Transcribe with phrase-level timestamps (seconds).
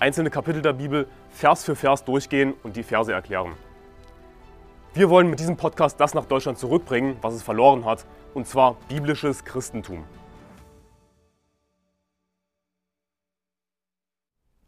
[0.00, 3.52] einzelne Kapitel der Bibel Vers für Vers durchgehen und die Verse erklären.
[4.94, 8.76] Wir wollen mit diesem Podcast das nach Deutschland zurückbringen, was es verloren hat, und zwar
[8.88, 10.04] biblisches Christentum.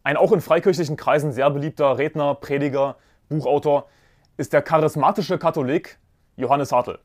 [0.04, 2.96] Ein auch in freikirchlichen Kreisen sehr beliebter Redner, Prediger,
[3.28, 3.88] Buchautor
[4.36, 5.98] ist der charismatische Katholik
[6.36, 6.98] Johannes Hartl.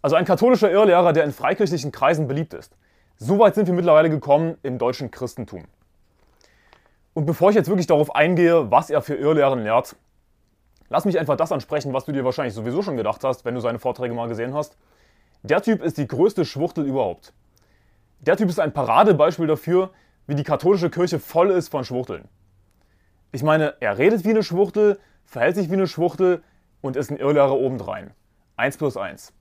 [0.00, 2.76] Also ein katholischer Irrlehrer, der in freikirchlichen Kreisen beliebt ist.
[3.18, 5.64] So weit sind wir mittlerweile gekommen im deutschen Christentum.
[7.14, 9.96] Und bevor ich jetzt wirklich darauf eingehe, was er für Irrlehren lehrt,
[10.88, 13.60] lass mich einfach das ansprechen, was du dir wahrscheinlich sowieso schon gedacht hast, wenn du
[13.60, 14.78] seine Vorträge mal gesehen hast.
[15.42, 17.34] Der Typ ist die größte Schwuchtel überhaupt.
[18.20, 19.90] Der Typ ist ein Paradebeispiel dafür,
[20.26, 22.28] wie die katholische Kirche voll ist von Schwuchteln.
[23.32, 26.42] Ich meine, er redet wie eine Schwuchtel, verhält sich wie eine Schwuchtel
[26.80, 28.12] und ist ein Irrlehrer obendrein.
[28.56, 29.32] Eins plus eins.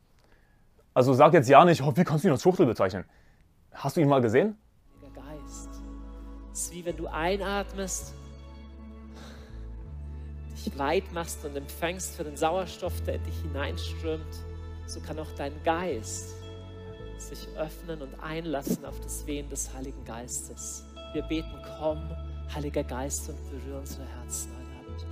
[0.93, 3.05] Also sag jetzt ja nicht, oh, wie kannst du ihn als Schwuchtel bezeichnen?
[3.73, 4.57] Hast du ihn mal gesehen?
[6.53, 8.13] Es ist wie wenn du einatmest,
[10.53, 14.35] dich weit machst und empfängst für den Sauerstoff, der in dich hineinströmt.
[14.85, 16.35] So kann auch dein Geist
[17.17, 20.85] sich öffnen und einlassen auf das Wehen des Heiligen Geistes.
[21.13, 22.09] Wir beten, komm,
[22.53, 25.05] Heiliger Geist, und berühre unsere Herzen heute.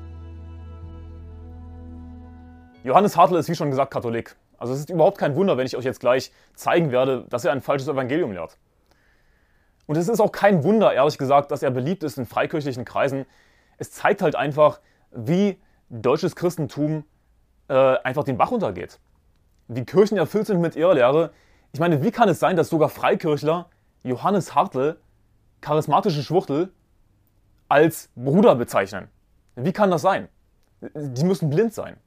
[2.84, 4.36] Johannes Hartl ist wie schon gesagt Katholik.
[4.58, 7.54] Also es ist überhaupt kein Wunder, wenn ich euch jetzt gleich zeigen werde, dass er
[7.54, 8.58] ein falsches Evangelium lehrt.
[9.90, 13.26] Und es ist auch kein Wunder, ehrlich gesagt, dass er beliebt ist in freikirchlichen Kreisen.
[13.80, 15.60] Es zeigt halt einfach, wie
[15.90, 17.06] deutsches Christentum
[17.70, 19.00] äh, einfach den Bach runtergeht.
[19.68, 21.32] Wie Kirchen erfüllt sind mit Irrlehre.
[21.72, 23.68] Ich meine, wie kann es sein, dass sogar Freikirchler
[24.04, 24.98] Johannes Hartl,
[25.60, 26.72] charismatische Schwuchtel,
[27.68, 29.08] als Bruder bezeichnen?
[29.56, 30.28] Wie kann das sein?
[30.82, 31.98] Die müssen blind sein.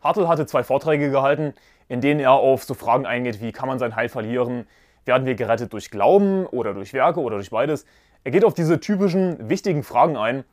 [0.00, 1.54] Hartl hatte zwei Vorträge gehalten,
[1.86, 4.66] in denen er auf so Fragen eingeht, wie kann man sein Heil verlieren,
[5.04, 7.84] werden wir gerettet durch Glauben oder durch Werke oder durch beides?
[8.24, 10.44] Er geht auf diese typischen wichtigen Fragen ein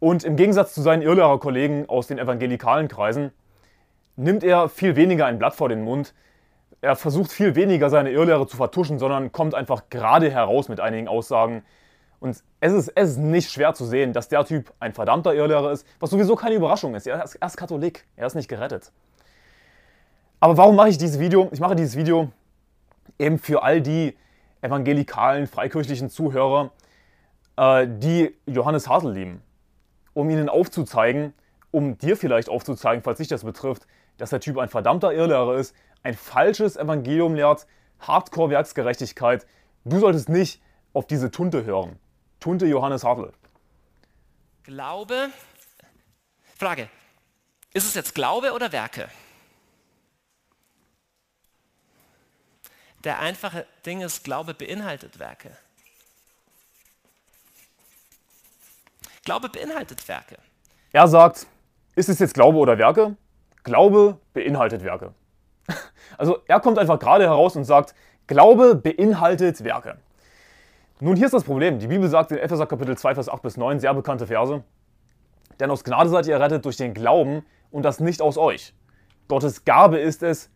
[0.00, 3.32] und im Gegensatz zu seinen Irrlehrerkollegen aus den evangelikalen Kreisen
[4.16, 6.14] nimmt er viel weniger ein Blatt vor den Mund.
[6.80, 11.08] Er versucht viel weniger seine Irrlehre zu vertuschen, sondern kommt einfach gerade heraus mit einigen
[11.08, 11.62] Aussagen.
[12.20, 15.72] Und es ist, es ist nicht schwer zu sehen, dass der Typ ein verdammter Irrlehrer
[15.72, 17.06] ist, was sowieso keine Überraschung ist.
[17.06, 18.92] Er ist, er ist Katholik, er ist nicht gerettet.
[20.40, 21.48] Aber warum mache ich dieses Video?
[21.52, 22.30] Ich mache dieses Video,
[23.18, 24.16] eben für all die
[24.60, 26.72] evangelikalen, freikirchlichen Zuhörer,
[27.56, 29.42] äh, die Johannes Hartl lieben,
[30.14, 31.34] um ihnen aufzuzeigen,
[31.70, 33.86] um dir vielleicht aufzuzeigen, falls dich das betrifft,
[34.16, 37.66] dass der Typ ein verdammter Irrlehrer ist, ein falsches Evangelium lehrt,
[38.00, 39.46] Hardcore-Werksgerechtigkeit.
[39.84, 41.98] Du solltest nicht auf diese Tunte hören.
[42.40, 43.32] Tunte Johannes Hartl.
[44.62, 45.30] Glaube.
[46.56, 46.88] Frage.
[47.72, 49.08] Ist es jetzt Glaube oder Werke?
[53.04, 55.50] Der einfache Ding ist, Glaube beinhaltet Werke.
[59.24, 60.36] Glaube beinhaltet Werke.
[60.92, 61.46] Er sagt,
[61.96, 63.16] ist es jetzt Glaube oder Werke?
[63.62, 65.14] Glaube beinhaltet Werke.
[66.16, 67.94] Also er kommt einfach gerade heraus und sagt,
[68.28, 69.98] Glaube beinhaltet Werke.
[71.00, 71.80] Nun, hier ist das Problem.
[71.80, 74.62] Die Bibel sagt in Epheser Kapitel 2, Vers 8 bis 9, sehr bekannte Verse,
[75.58, 78.74] denn aus Gnade seid ihr errettet durch den Glauben und das nicht aus euch.
[79.26, 80.50] Gottes Gabe ist es,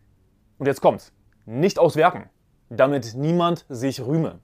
[0.59, 1.13] und jetzt kommt's,
[1.45, 2.31] nicht aus Werken,
[2.71, 4.39] damit niemand sich rühme.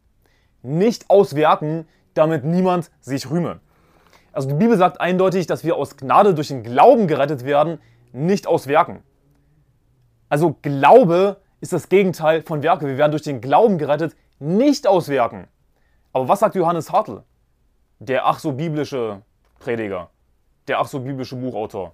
[0.62, 3.61] Nicht aus Werken, damit niemand sich rühme.
[4.33, 7.79] Also die Bibel sagt eindeutig, dass wir aus Gnade durch den Glauben gerettet werden,
[8.13, 9.03] nicht aus Werken.
[10.29, 12.87] Also Glaube ist das Gegenteil von Werke.
[12.87, 15.47] Wir werden durch den Glauben gerettet, nicht aus Werken.
[16.13, 17.23] Aber was sagt Johannes Hartl?
[17.99, 19.23] Der ach so biblische
[19.61, 20.11] Prediger,
[20.67, 21.93] der ach so biblische Buchautor,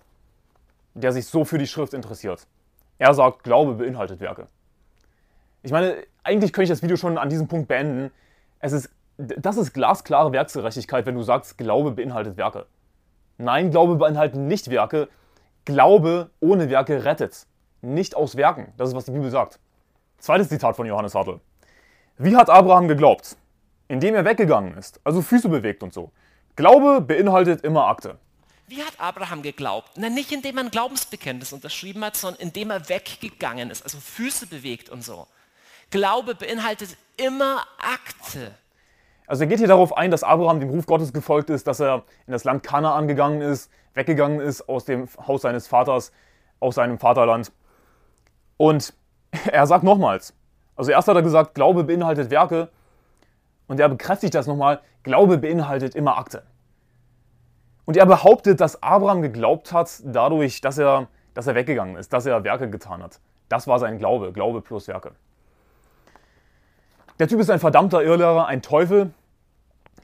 [0.94, 2.46] der sich so für die Schrift interessiert.
[2.99, 4.46] Er sagt, Glaube beinhaltet Werke.
[5.62, 8.11] Ich meine, eigentlich könnte ich das Video schon an diesem Punkt beenden.
[8.61, 12.67] Es ist, das ist glasklare Werksgerechtigkeit, wenn du sagst, Glaube beinhaltet Werke.
[13.38, 15.08] Nein, Glaube beinhaltet nicht Werke.
[15.64, 17.46] Glaube ohne Werke rettet.
[17.82, 18.72] Nicht aus Werken.
[18.76, 19.58] Das ist, was die Bibel sagt.
[20.19, 21.40] Zweites Zitat von Johannes Hartl.
[22.19, 23.37] Wie hat Abraham geglaubt?
[23.88, 26.12] Indem er weggegangen ist, also Füße bewegt und so.
[26.55, 28.19] Glaube beinhaltet immer Akte.
[28.69, 29.90] Wie hat Abraham geglaubt?
[29.96, 34.46] Na, nicht indem er ein Glaubensbekenntnis unterschrieben hat, sondern indem er weggegangen ist, also Füße
[34.46, 35.26] bewegt und so.
[35.90, 38.52] Glaube beinhaltet immer Akte.
[39.26, 42.04] Also er geht hier darauf ein, dass Abraham dem Ruf Gottes gefolgt ist, dass er
[42.26, 46.12] in das Land Kanaan gegangen ist, weggegangen ist aus dem Haus seines Vaters,
[46.60, 47.52] aus seinem Vaterland.
[48.56, 48.94] Und
[49.52, 50.34] er sagt nochmals,
[50.76, 52.69] also erst hat er gesagt, Glaube beinhaltet Werke.
[53.66, 56.44] Und er bekräftigt das nochmal, Glaube beinhaltet immer Akte.
[57.84, 62.26] Und er behauptet, dass Abraham geglaubt hat, dadurch, dass er, dass er weggegangen ist, dass
[62.26, 63.20] er Werke getan hat.
[63.48, 65.12] Das war sein Glaube, Glaube plus Werke.
[67.20, 69.12] Der Typ ist ein verdammter Irrlehrer, ein Teufel,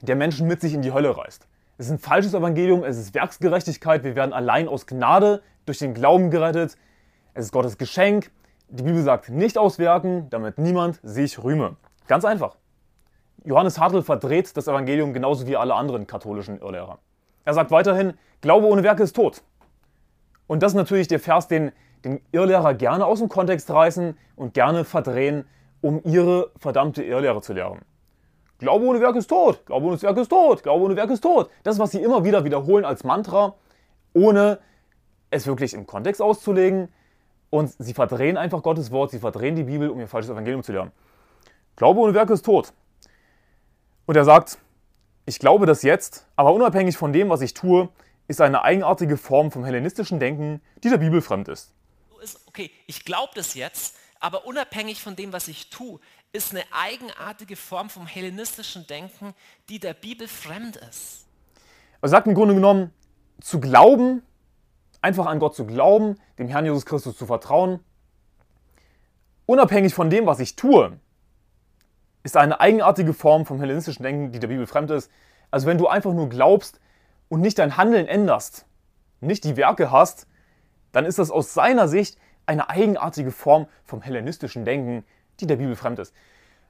[0.01, 1.47] der Menschen mit sich in die Hölle reißt.
[1.79, 5.95] Es ist ein falsches Evangelium, es ist Werksgerechtigkeit, wir werden allein aus Gnade durch den
[5.95, 6.77] Glauben gerettet.
[7.33, 8.29] Es ist Gottes Geschenk.
[8.69, 11.77] Die Bibel sagt nicht aus Werken, damit niemand sich rühme.
[12.05, 12.55] Ganz einfach.
[13.43, 16.99] Johannes Hartl verdreht das Evangelium genauso wie alle anderen katholischen Irrlehrer.
[17.45, 19.41] Er sagt weiterhin, Glaube ohne Werke ist tot.
[20.45, 21.71] Und das ist natürlich der Vers, den,
[22.05, 25.45] den Irrlehrer gerne aus dem Kontext reißen und gerne verdrehen,
[25.81, 27.79] um ihre verdammte Irrlehre zu lehren.
[28.59, 31.49] Glaube ohne Werk ist tot, Glaube ohne Werk ist tot, Glaube ohne Werk ist tot.
[31.63, 33.55] Das was sie immer wieder wiederholen als Mantra,
[34.13, 34.59] ohne
[35.29, 36.89] es wirklich im Kontext auszulegen.
[37.49, 40.73] Und sie verdrehen einfach Gottes Wort, sie verdrehen die Bibel, um ihr falsches Evangelium zu
[40.73, 40.91] lernen.
[41.75, 42.73] Glaube ohne Werk ist tot.
[44.05, 44.57] Und er sagt,
[45.25, 47.89] ich glaube das jetzt, aber unabhängig von dem, was ich tue,
[48.27, 51.73] ist eine eigenartige Form vom hellenistischen Denken, die der Bibel fremd ist.
[52.47, 55.99] Okay, ich glaube das jetzt, aber unabhängig von dem, was ich tue,
[56.31, 59.33] ist eine eigenartige Form vom hellenistischen Denken,
[59.69, 61.25] die der Bibel fremd ist.
[62.01, 62.93] Er sagt im Grunde genommen,
[63.41, 64.21] zu glauben,
[65.01, 67.79] einfach an Gott zu glauben, dem Herrn Jesus Christus zu vertrauen,
[69.45, 70.99] unabhängig von dem, was ich tue,
[72.23, 75.09] ist eine eigenartige Form vom hellenistischen Denken, die der Bibel fremd ist.
[75.49, 76.79] Also wenn du einfach nur glaubst
[77.29, 78.65] und nicht dein Handeln änderst,
[79.21, 80.27] nicht die Werke hast,
[80.91, 82.17] dann ist das aus seiner Sicht
[82.47, 85.03] eine eigenartige Form vom hellenistischen Denken,
[85.39, 86.13] die der Bibel fremd ist.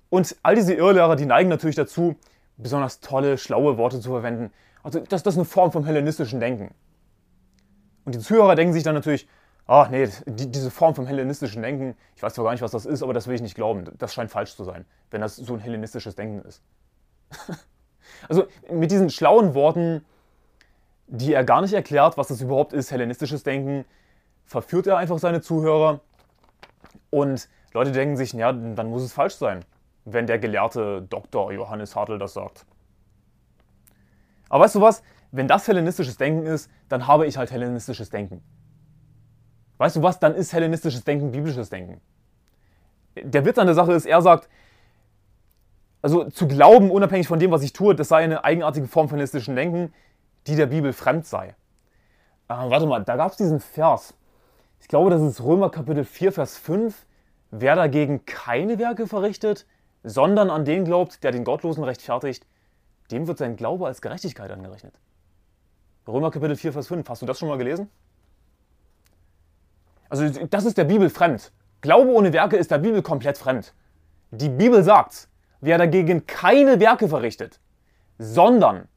[0.10, 2.16] Und all diese Irrlehrer, die neigen natürlich dazu,
[2.58, 4.52] besonders tolle, schlaue Worte zu verwenden.
[4.84, 6.74] Also das, das ist eine Form vom hellenistischen Denken.
[8.06, 9.28] Und die Zuhörer denken sich dann natürlich,
[9.68, 12.86] ach nee, die, diese Form vom hellenistischen Denken, ich weiß zwar gar nicht, was das
[12.86, 13.86] ist, aber das will ich nicht glauben.
[13.98, 16.64] Das scheint falsch zu sein, wenn das so ein hellenistisches Denken ist.
[18.30, 20.06] also mit diesen schlauen Worten,
[21.08, 23.86] die er gar nicht erklärt, was das überhaupt ist, hellenistisches Denken,
[24.48, 26.00] verführt er einfach seine Zuhörer
[27.12, 29.64] und Leute denken sich, ja, dann muss es falsch sein,
[30.06, 31.52] wenn der gelehrte Dr.
[31.52, 32.66] Johannes Hartl das sagt.
[34.50, 35.04] Aber weißt du was?
[35.32, 38.42] Wenn das hellenistisches Denken ist, dann habe ich halt hellenistisches Denken.
[39.78, 40.20] Weißt du was?
[40.20, 42.00] Dann ist hellenistisches Denken biblisches Denken.
[43.22, 44.50] Der Witz an der Sache ist, er sagt,
[46.02, 49.18] also zu glauben, unabhängig von dem, was ich tue, das sei eine eigenartige Form von
[49.18, 49.94] hellenistischem Denken,
[50.48, 51.50] die der Bibel fremd sei.
[52.48, 54.14] Äh, warte mal, da gab es diesen Vers.
[54.80, 57.06] Ich glaube, das ist Römer Kapitel 4, Vers 5.
[57.52, 59.66] Wer dagegen keine Werke verrichtet,
[60.04, 62.46] sondern an den glaubt, der den Gottlosen rechtfertigt,
[63.12, 65.00] dem wird sein Glaube als Gerechtigkeit angerechnet.
[66.08, 67.08] Römer Kapitel 4, Vers 5.
[67.10, 67.90] Hast du das schon mal gelesen?
[70.10, 71.52] Also das ist der Bibel fremd.
[71.82, 73.74] Glaube ohne Werke ist der Bibel komplett fremd.
[74.32, 75.28] Die Bibel sagt,
[75.62, 77.60] wer dagegen keine Werke verrichtet,
[78.18, 78.88] sondern,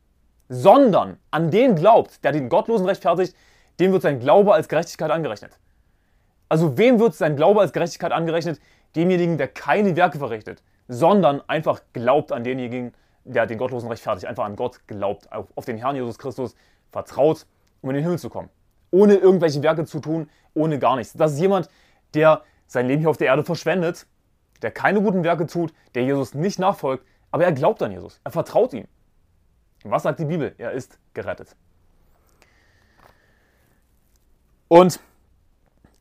[0.49, 3.37] sondern an den glaubt, der den Gottlosen rechtfertigt,
[3.81, 5.59] dem wird sein Glaube als Gerechtigkeit angerechnet.
[6.51, 8.61] Also wem wird sein Glaube als Gerechtigkeit angerechnet?
[8.97, 12.93] Demjenigen, der keine Werke verrichtet, sondern einfach glaubt an denjenigen,
[13.25, 16.57] der den Gottlosen rechtfertigt, einfach an Gott glaubt, auf den Herrn Jesus Christus
[16.91, 17.47] vertraut,
[17.83, 18.51] um in den Himmel zu kommen.
[18.91, 21.13] Ohne irgendwelche Werke zu tun, ohne gar nichts.
[21.13, 21.69] Das ist jemand,
[22.15, 24.09] der sein Leben hier auf der Erde verschwendet,
[24.61, 28.33] der keine guten Werke tut, der Jesus nicht nachfolgt, aber er glaubt an Jesus, er
[28.33, 28.89] vertraut ihm.
[29.85, 30.53] Was sagt die Bibel?
[30.59, 31.55] Er ist gerettet.
[34.67, 35.01] Und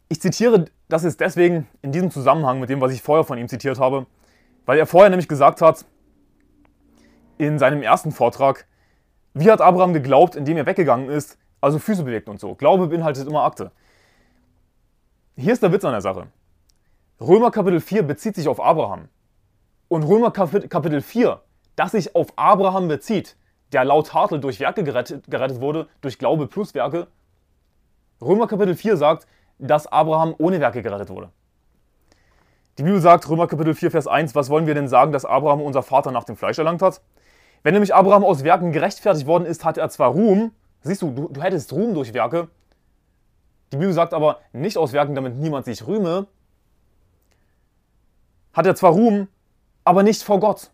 [0.09, 3.47] ich zitiere das jetzt deswegen in diesem Zusammenhang mit dem, was ich vorher von ihm
[3.47, 4.07] zitiert habe,
[4.65, 5.85] weil er vorher nämlich gesagt hat,
[7.37, 8.67] in seinem ersten Vortrag,
[9.33, 12.55] wie hat Abraham geglaubt, indem er weggegangen ist, also Füße bewegt und so.
[12.55, 13.71] Glaube beinhaltet immer Akte.
[15.37, 16.27] Hier ist der Witz an der Sache.
[17.21, 19.07] Römer Kapitel 4 bezieht sich auf Abraham.
[19.87, 21.41] Und Römer Kapitel 4,
[21.75, 23.37] das sich auf Abraham bezieht,
[23.71, 27.07] der laut Hartl durch Werke gerettet, gerettet wurde, durch Glaube plus Werke.
[28.21, 29.27] Römer Kapitel 4 sagt,
[29.59, 31.29] dass Abraham ohne Werke gerettet wurde.
[32.77, 35.61] Die Bibel sagt, Römer Kapitel 4, Vers 1, was wollen wir denn sagen, dass Abraham
[35.61, 37.01] unser Vater nach dem Fleisch erlangt hat?
[37.61, 41.27] Wenn nämlich Abraham aus Werken gerechtfertigt worden ist, hat er zwar Ruhm, siehst du, du,
[41.27, 42.47] du hättest Ruhm durch Werke,
[43.73, 46.27] die Bibel sagt aber nicht aus Werken, damit niemand sich rühme,
[48.53, 49.27] hat er zwar Ruhm,
[49.83, 50.71] aber nicht vor Gott.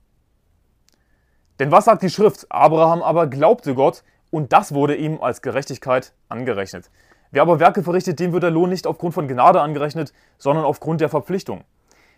[1.60, 2.46] Denn was sagt die Schrift?
[2.50, 6.89] Abraham aber glaubte Gott und das wurde ihm als Gerechtigkeit angerechnet.
[7.36, 11.01] Wer aber Werke verrichtet, dem wird der Lohn nicht aufgrund von Gnade angerechnet, sondern aufgrund
[11.01, 11.65] der Verpflichtung.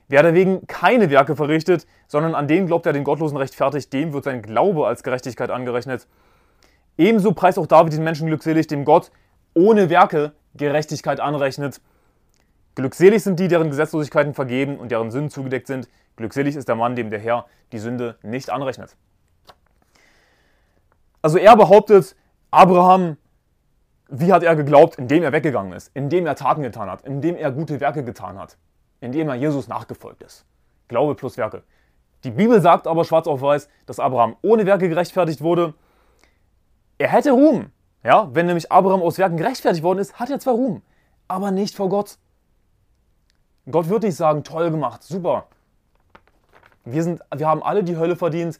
[0.07, 4.25] Wer dagegen keine Werke verrichtet, sondern an den glaubt, der den Gottlosen rechtfertigt, dem wird
[4.25, 6.07] sein Glaube als Gerechtigkeit angerechnet.
[6.99, 9.11] Ebenso preist auch David den Menschen glückselig, dem Gott
[9.55, 11.81] ohne Werke Gerechtigkeit anrechnet.
[12.75, 15.89] Glückselig sind die, deren Gesetzlosigkeiten vergeben und deren Sünden zugedeckt sind.
[16.15, 18.95] Glückselig ist der Mann, dem der Herr die Sünde nicht anrechnet.
[21.23, 22.15] Also er behauptet,
[22.51, 23.17] Abraham,
[24.09, 27.51] wie hat er geglaubt, indem er weggegangen ist, indem er Taten getan hat, indem er
[27.51, 28.57] gute Werke getan hat
[29.01, 30.45] indem er Jesus nachgefolgt ist.
[30.87, 31.63] Glaube plus Werke.
[32.23, 35.73] Die Bibel sagt aber schwarz auf weiß, dass Abraham ohne Werke gerechtfertigt wurde.
[36.97, 37.71] Er hätte Ruhm.
[38.03, 40.81] Ja, wenn nämlich Abraham aus Werken gerechtfertigt worden ist, hat er zwar Ruhm,
[41.27, 42.17] aber nicht vor Gott.
[43.69, 45.47] Gott wird nicht sagen, toll gemacht, super.
[46.85, 48.59] Wir, sind, wir haben alle die Hölle verdient.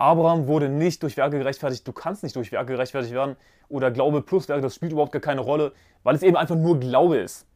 [0.00, 1.86] Abraham wurde nicht durch Werke gerechtfertigt.
[1.86, 3.36] Du kannst nicht durch Werke gerechtfertigt werden.
[3.68, 6.80] Oder Glaube plus Werke, das spielt überhaupt gar keine Rolle, weil es eben einfach nur
[6.80, 7.46] Glaube ist.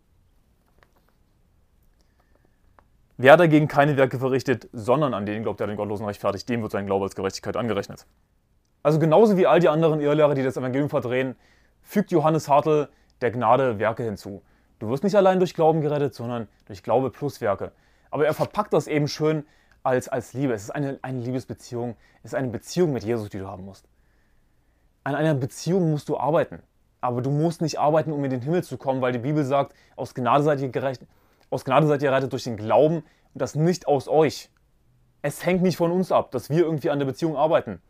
[3.16, 6.72] Wer dagegen keine Werke verrichtet, sondern an den glaubt, der den Gottlosen rechtfertigt, dem wird
[6.72, 8.06] sein Glaube als Gerechtigkeit angerechnet.
[8.82, 11.36] Also genauso wie all die anderen Irrlehrer, die das Evangelium verdrehen,
[11.82, 12.88] fügt Johannes Hartl
[13.22, 14.42] der Gnade Werke hinzu.
[14.80, 17.72] Du wirst nicht allein durch Glauben gerettet, sondern durch Glaube plus Werke.
[18.10, 19.46] Aber er verpackt das eben schön
[19.84, 20.52] als, als Liebe.
[20.52, 23.86] Es ist eine, eine Liebesbeziehung, es ist eine Beziehung mit Jesus, die du haben musst.
[25.04, 26.60] An einer Beziehung musst du arbeiten.
[27.00, 29.74] Aber du musst nicht arbeiten, um in den Himmel zu kommen, weil die Bibel sagt,
[29.94, 31.02] aus Gnade seid ihr gerecht,
[31.50, 34.50] aus Gnade seid ihr errettet durch den Glauben und das nicht aus euch.
[35.20, 37.82] Es hängt nicht von uns ab, dass wir irgendwie an der Beziehung arbeiten.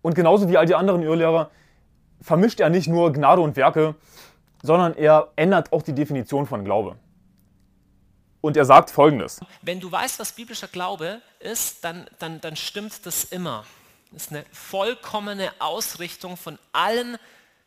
[0.00, 1.50] Und genauso wie all die anderen Irrlehrer
[2.20, 3.96] vermischt er nicht nur Gnade und Werke,
[4.62, 6.96] sondern er ändert auch die Definition von Glaube.
[8.46, 9.40] Und er sagt folgendes.
[9.62, 13.64] Wenn du weißt, was biblischer Glaube ist, dann, dann, dann stimmt das immer.
[14.12, 17.16] Das ist eine vollkommene Ausrichtung von allen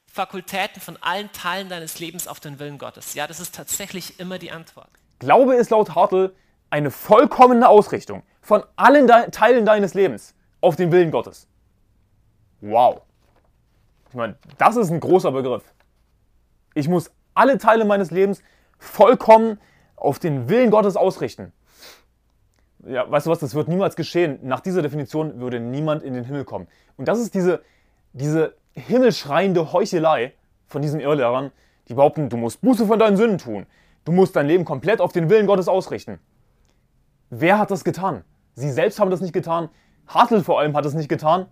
[0.06, 3.14] Fakultäten, von allen Teilen deines Lebens auf den Willen Gottes.
[3.14, 4.88] Ja, das ist tatsächlich immer die Antwort.
[5.20, 6.34] Glaube ist laut Hartl
[6.70, 11.50] eine vollkommene Ausrichtung von allen De Teilen deines Lebens auf den Willen Gottes.
[12.62, 13.02] Wow.
[14.08, 15.74] Ich meine, das ist ein großer Begriff.
[16.74, 18.42] Ich muss alle Teile meines Lebens
[18.78, 19.60] vollkommen
[20.00, 21.52] auf den Willen Gottes ausrichten.
[22.86, 24.40] Ja, weißt du was, das wird niemals geschehen.
[24.42, 26.68] Nach dieser Definition würde niemand in den Himmel kommen.
[26.98, 27.62] Und das ist diese,
[28.14, 30.34] diese himmelschreiende Heuchelei
[30.68, 31.52] von diesen Irrlehrern,
[31.88, 33.66] die behaupten, du musst Buße von deinen Sünden tun.
[34.06, 36.20] Du musst dein Leben komplett auf den Willen Gottes ausrichten.
[37.30, 38.24] Wer hat das getan?
[38.56, 39.70] Sie selbst haben das nicht getan.
[40.08, 41.48] Hartl vor allem hat es nicht getan.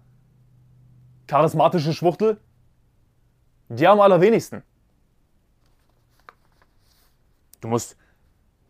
[1.27, 2.39] Charismatische Schwuchtel?
[3.69, 4.63] Die am allerwenigsten.
[7.61, 7.97] Du musst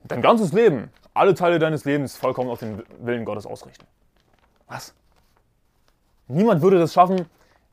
[0.03, 3.85] dein ganzes Leben, alle Teile deines Lebens vollkommen auf den Willen Gottes ausrichten.
[4.67, 4.93] Was?
[6.27, 7.25] Niemand würde das schaffen.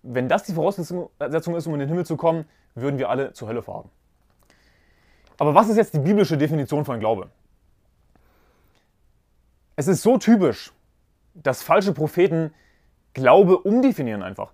[0.02, 3.48] Wenn das die Voraussetzung ist, um in den Himmel zu kommen, würden wir alle zur
[3.48, 3.90] Hölle fahren.
[5.38, 7.30] Aber was ist jetzt die biblische Definition von Glaube?
[9.76, 10.72] Es ist so typisch,
[11.34, 12.54] dass falsche Propheten
[13.12, 14.52] Glaube umdefinieren einfach.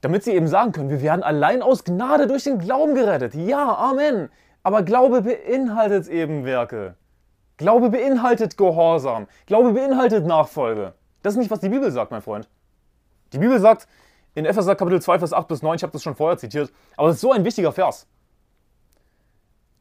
[0.00, 3.34] Damit sie eben sagen können, wir werden allein aus Gnade durch den Glauben gerettet.
[3.34, 4.30] Ja, Amen.
[4.62, 6.96] Aber Glaube beinhaltet eben Werke.
[7.56, 9.26] Glaube beinhaltet Gehorsam.
[9.46, 10.94] Glaube beinhaltet Nachfolge.
[11.22, 12.48] Das ist nicht, was die Bibel sagt, mein Freund.
[13.32, 13.88] Die Bibel sagt
[14.34, 17.08] in Epheser Kapitel 2, Vers 8 bis 9, ich habe das schon vorher zitiert, aber
[17.08, 18.06] es ist so ein wichtiger Vers.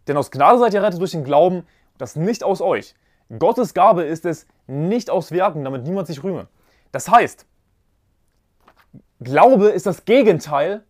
[0.08, 1.68] Denn aus Gnade seid ihr rettet durch den Glauben,
[1.98, 2.96] das nicht aus euch.
[3.38, 6.48] Gottes Gabe ist es, nicht aus Werken, damit niemand sich rühme.
[6.92, 7.46] Das heißt,
[9.20, 10.84] Glaube ist das Gegenteil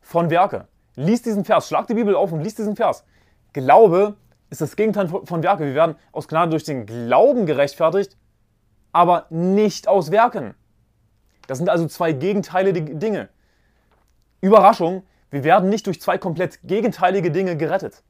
[0.00, 0.68] von Werke.
[0.94, 3.04] Lies diesen Vers, schlag die Bibel auf und lies diesen Vers.
[3.56, 4.16] Glaube
[4.50, 5.64] ist das Gegenteil von Werke.
[5.64, 8.18] Wir werden aus Gnade durch den Glauben gerechtfertigt,
[8.92, 10.54] aber nicht aus Werken.
[11.46, 13.30] Das sind also zwei gegenteilige Dinge.
[14.42, 18.02] Überraschung, wir werden nicht durch zwei komplett gegenteilige Dinge gerettet.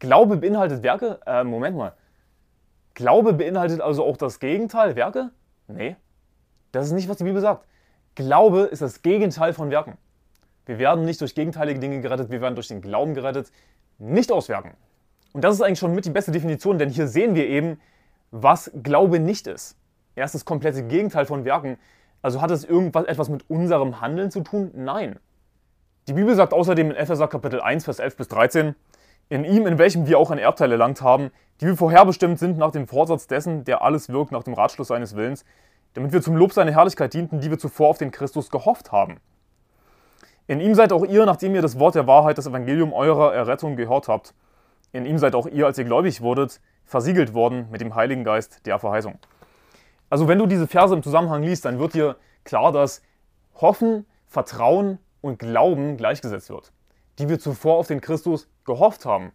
[0.00, 1.20] Glaube beinhaltet Werke?
[1.24, 1.94] Äh, Moment mal.
[2.94, 5.30] Glaube beinhaltet also auch das Gegenteil, Werke?
[5.68, 5.94] Nee.
[6.72, 7.64] Das ist nicht, was die Bibel sagt.
[8.16, 9.96] Glaube ist das Gegenteil von Werken.
[10.66, 13.50] Wir werden nicht durch gegenteilige Dinge gerettet, wir werden durch den Glauben gerettet,
[13.98, 14.74] nicht aus Werken.
[15.32, 17.80] Und das ist eigentlich schon mit die beste Definition, denn hier sehen wir eben,
[18.30, 19.76] was Glaube nicht ist.
[20.14, 21.78] Er ist das komplette Gegenteil von Werken.
[22.22, 24.70] Also hat es irgendwas etwas mit unserem Handeln zu tun?
[24.74, 25.18] Nein.
[26.08, 28.74] Die Bibel sagt außerdem in Epheser Kapitel 1, Vers 11 bis 13,
[29.28, 32.72] in ihm, in welchem wir auch ein Erbteil erlangt haben, die wir vorherbestimmt sind nach
[32.72, 35.44] dem Vorsatz dessen, der alles wirkt nach dem Ratschluss seines Willens,
[35.94, 39.20] damit wir zum Lob seiner Herrlichkeit dienten, die wir zuvor auf den Christus gehofft haben.
[40.50, 43.76] In ihm seid auch ihr, nachdem ihr das Wort der Wahrheit, das Evangelium eurer Errettung
[43.76, 44.34] gehört habt.
[44.92, 48.66] In ihm seid auch ihr, als ihr gläubig wurdet, versiegelt worden mit dem Heiligen Geist
[48.66, 49.18] der Verheißung.
[50.08, 53.02] Also wenn du diese Verse im Zusammenhang liest, dann wird dir klar, dass
[53.60, 56.72] Hoffen, Vertrauen und Glauben gleichgesetzt wird
[57.20, 59.32] die wir zuvor auf den Christus gehofft haben,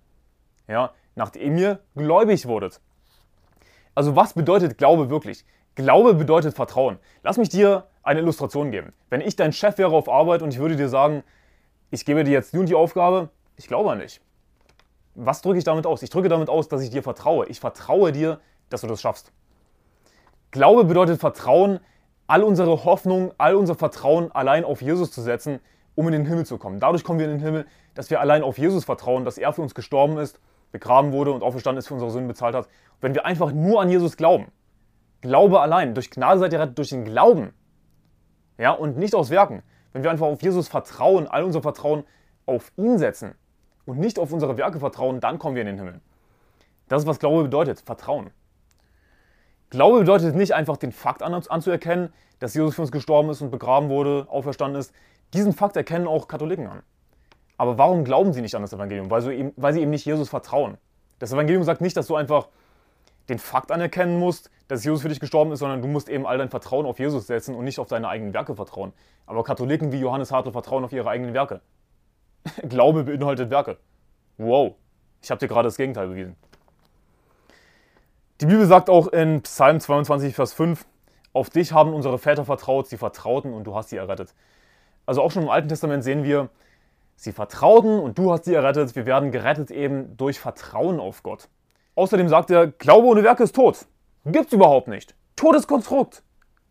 [0.68, 2.82] ja, nachdem ihr gläubig wurdet.
[3.94, 5.46] Also was bedeutet Glaube wirklich?
[5.76, 7.00] Glaube bedeutet Vertrauen.
[7.22, 8.94] Lass mich dir eine Illustration geben.
[9.10, 11.24] Wenn ich dein Chef wäre auf Arbeit und ich würde dir sagen,
[11.92, 14.22] ich gebe dir jetzt und die Aufgabe, ich glaube nicht.
[15.16, 16.02] Was drücke ich damit aus?
[16.02, 17.48] Ich drücke damit aus, dass ich dir vertraue.
[17.48, 18.40] Ich vertraue dir,
[18.70, 19.32] dass du das schaffst.
[20.52, 21.80] Glaube bedeutet Vertrauen,
[22.28, 25.60] all unsere Hoffnung, all unser Vertrauen allein auf Jesus zu setzen,
[25.96, 26.80] um in den Himmel zu kommen.
[26.80, 29.62] Dadurch kommen wir in den Himmel, dass wir allein auf Jesus vertrauen, dass er für
[29.62, 30.40] uns gestorben ist,
[30.72, 32.68] begraben wurde und auferstanden ist, für unsere Sünden bezahlt hat.
[33.02, 34.48] Wenn wir einfach nur an Jesus glauben,
[35.26, 37.52] Glaube allein, durch Gnade seid ihr rettet durch den Glauben,
[38.60, 39.64] ja, und nicht aus Werken.
[39.92, 42.04] Wenn wir einfach auf Jesus vertrauen, all unser Vertrauen
[42.46, 43.34] auf ihn setzen
[43.88, 46.00] und nicht auf unsere Werke vertrauen, dann kommen wir in den Himmel.
[46.90, 48.30] Das ist, was Glaube bedeutet, Vertrauen.
[49.72, 53.90] Glaube bedeutet nicht einfach den Fakt anzuerkennen, dass Jesus für uns gestorben ist und begraben
[53.90, 54.94] wurde, auferstanden ist.
[55.34, 56.84] Diesen Fakt erkennen auch Katholiken an.
[57.58, 59.10] Aber warum glauben sie nicht an das Evangelium?
[59.10, 60.78] Weil sie eben, weil sie eben nicht Jesus vertrauen.
[61.18, 62.50] Das Evangelium sagt nicht, dass du einfach
[63.28, 66.38] den Fakt anerkennen musst, dass Jesus für dich gestorben ist, sondern du musst eben all
[66.38, 68.94] dein Vertrauen auf Jesus setzen und nicht auf deine eigenen Werke vertrauen.
[69.26, 71.62] Aber Katholiken wie Johannes Hartl vertrauen auf ihre eigenen Werke.
[72.68, 73.78] Glaube beinhaltet Werke.
[74.38, 74.76] Wow,
[75.22, 76.36] ich habe dir gerade das Gegenteil bewiesen.
[78.42, 80.86] Die Bibel sagt auch in Psalm 22, Vers 5,
[81.32, 84.34] auf dich haben unsere Väter vertraut, sie vertrauten und du hast sie errettet.
[85.06, 86.50] Also auch schon im Alten Testament sehen wir,
[87.16, 88.96] sie vertrauten und du hast sie errettet.
[88.96, 91.48] Wir werden gerettet eben durch Vertrauen auf Gott.
[91.96, 93.86] Außerdem sagt er, Glaube ohne Werke ist tot.
[94.26, 95.14] Gibt's überhaupt nicht.
[95.36, 96.24] Totes Konstrukt.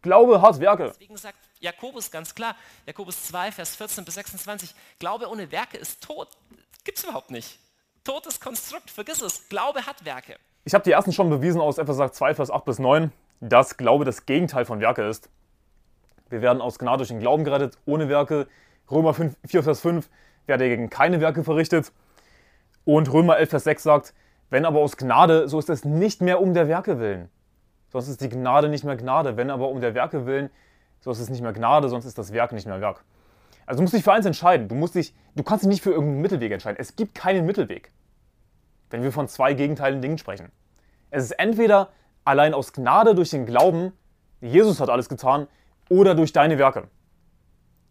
[0.02, 0.88] Glaube hat Werke.
[0.88, 6.02] Deswegen sagt Jakobus ganz klar, Jakobus 2, Vers 14 bis 26, Glaube ohne Werke ist
[6.02, 6.28] tot.
[6.82, 7.60] Gibt's überhaupt nicht.
[8.02, 9.48] Totes Konstrukt, vergiss es.
[9.48, 10.34] Glaube hat Werke.
[10.64, 14.04] Ich habe die ersten schon bewiesen aus Epheser 2, Vers 8 bis 9, dass Glaube
[14.04, 15.30] das Gegenteil von Werke ist.
[16.30, 18.48] Wir werden aus Gnade durch den Glauben gerettet, ohne Werke.
[18.90, 20.10] Römer 5, 4, Vers 5,
[20.46, 21.92] wer dagegen keine Werke verrichtet.
[22.84, 24.14] Und Römer 11, Vers 6 sagt,
[24.50, 27.30] wenn aber aus Gnade, so ist es nicht mehr um der Werke willen.
[27.94, 29.36] Sonst ist die Gnade nicht mehr Gnade.
[29.36, 30.50] Wenn aber um der Werke willen,
[30.98, 33.04] so ist es nicht mehr Gnade, sonst ist das Werk nicht mehr Werk.
[33.66, 34.66] Also du musst dich für eins entscheiden.
[34.66, 36.76] Du, musst dich, du kannst dich nicht für irgendeinen Mittelweg entscheiden.
[36.80, 37.92] Es gibt keinen Mittelweg,
[38.90, 40.50] wenn wir von zwei gegenteiligen Dingen sprechen.
[41.12, 41.90] Es ist entweder
[42.24, 43.92] allein aus Gnade durch den Glauben,
[44.40, 45.46] Jesus hat alles getan,
[45.88, 46.88] oder durch deine Werke.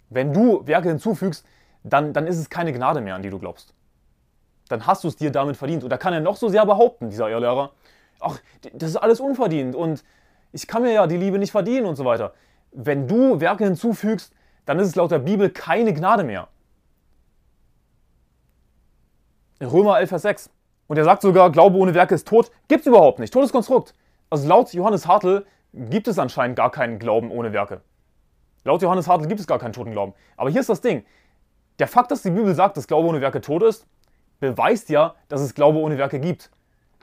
[0.10, 1.46] Wenn du Werke hinzufügst,
[1.86, 3.74] dann, dann ist es keine Gnade mehr, an die du glaubst
[4.70, 5.84] dann hast du es dir damit verdient.
[5.84, 7.72] Und da kann er noch so sehr behaupten, dieser Irrlehrer,
[8.24, 8.40] ach,
[8.74, 10.04] das ist alles unverdient und
[10.52, 12.34] ich kann mir ja die Liebe nicht verdienen und so weiter.
[12.72, 14.34] Wenn du Werke hinzufügst,
[14.66, 16.48] dann ist es laut der Bibel keine Gnade mehr.
[19.62, 20.50] Römer 11, Vers 6.
[20.88, 22.52] Und er sagt sogar, Glaube ohne Werke ist tot.
[22.68, 23.34] Gibt es überhaupt nicht.
[23.34, 23.94] Totes Konstrukt.
[24.30, 27.82] Also laut Johannes Hartl gibt es anscheinend gar keinen Glauben ohne Werke.
[28.64, 30.14] Laut Johannes Hartl gibt es gar keinen toten Glauben.
[30.38, 31.06] Aber hier ist das Ding.
[31.80, 33.88] Der Fakt, dass die Bibel sagt, dass Glaube ohne Werke tot ist,
[34.40, 36.52] beweist ja, dass es Glaube ohne Werke gibt.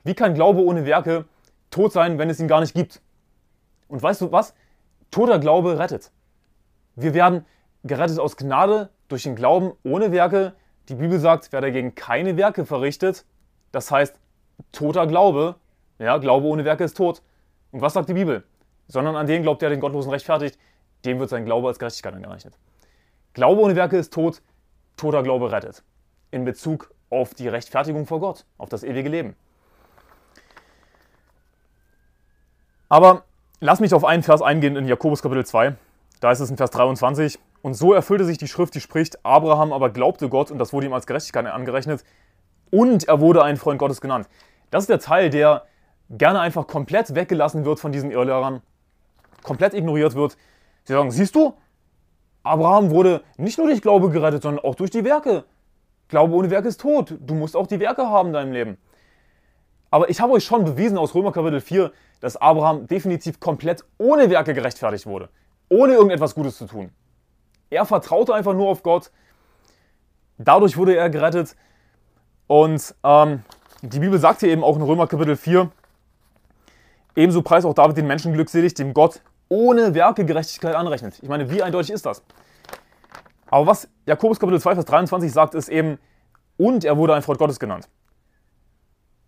[0.05, 1.25] Wie kann Glaube ohne Werke
[1.71, 3.01] tot sein, wenn es ihn gar nicht gibt?
[3.89, 4.55] Und weißt du was?
[5.11, 6.13] Toter Glaube rettet.
[6.95, 7.45] Wir werden
[7.85, 10.55] gerettet aus Gnade durch den Glauben ohne Werke.
[10.89, 13.25] Die Bibel sagt, wer dagegen keine Werke verrichtet,
[13.73, 14.19] das heißt
[14.73, 15.57] toter Glaube,
[15.99, 17.23] ja, Glaube ohne Werke ist tot.
[17.73, 18.45] Und was sagt die Bibel?
[18.89, 20.59] Sondern an den glaubt, der den Gottlosen rechtfertigt,
[21.05, 22.59] dem wird sein Glaube als Gerechtigkeit angerechnet.
[23.33, 24.43] Glaube ohne Werke ist tot,
[24.97, 25.83] toter Glaube rettet.
[26.31, 29.37] In Bezug auf die Rechtfertigung vor Gott, auf das ewige Leben.
[32.91, 33.23] Aber
[33.61, 35.77] lass mich auf einen Vers eingehen in Jakobus Kapitel 2.
[36.19, 37.39] Da ist es in Vers 23.
[37.63, 40.87] Und so erfüllte sich die Schrift, die spricht, Abraham aber glaubte Gott und das wurde
[40.87, 42.05] ihm als Gerechtigkeit angerechnet
[42.71, 44.29] und er wurde ein Freund Gottes genannt.
[44.71, 45.67] Das ist der Teil, der
[46.09, 48.63] gerne einfach komplett weggelassen wird von diesen Irrlehrern,
[49.45, 50.37] komplett ignoriert wird.
[50.85, 51.55] Sie sagen, siehst du,
[52.43, 55.45] Abraham wurde nicht nur durch Glaube gerettet, sondern auch durch die Werke.
[56.09, 57.15] Glaube ohne Werke ist tot.
[57.21, 58.79] Du musst auch die Werke haben in deinem Leben.
[59.91, 64.31] Aber ich habe euch schon bewiesen aus Römer Kapitel 4, dass Abraham definitiv komplett ohne
[64.31, 65.29] Werke gerechtfertigt wurde.
[65.69, 66.91] Ohne irgendetwas Gutes zu tun.
[67.71, 69.11] Er vertraute einfach nur auf Gott.
[70.39, 71.57] Dadurch wurde er gerettet.
[72.47, 73.43] Und ähm,
[73.83, 75.71] die Bibel sagt hier eben auch in Römer Kapitel 4,
[77.17, 81.19] ebenso preist auch David den Menschen glückselig, dem Gott ohne Werke Gerechtigkeit anrechnet.
[81.23, 82.23] Ich meine, wie eindeutig ist das?
[83.47, 85.99] Aber was Jakobus Kapitel 2, Vers 23 sagt, ist eben,
[86.57, 87.89] und er wurde ein Freund Gottes genannt.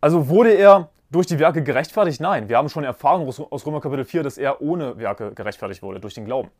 [0.00, 2.20] Also wurde er durch die Werke gerechtfertigt?
[2.20, 6.00] Nein, wir haben schon Erfahrung aus Römer Kapitel 4, dass er ohne Werke gerechtfertigt wurde,
[6.00, 6.50] durch den Glauben.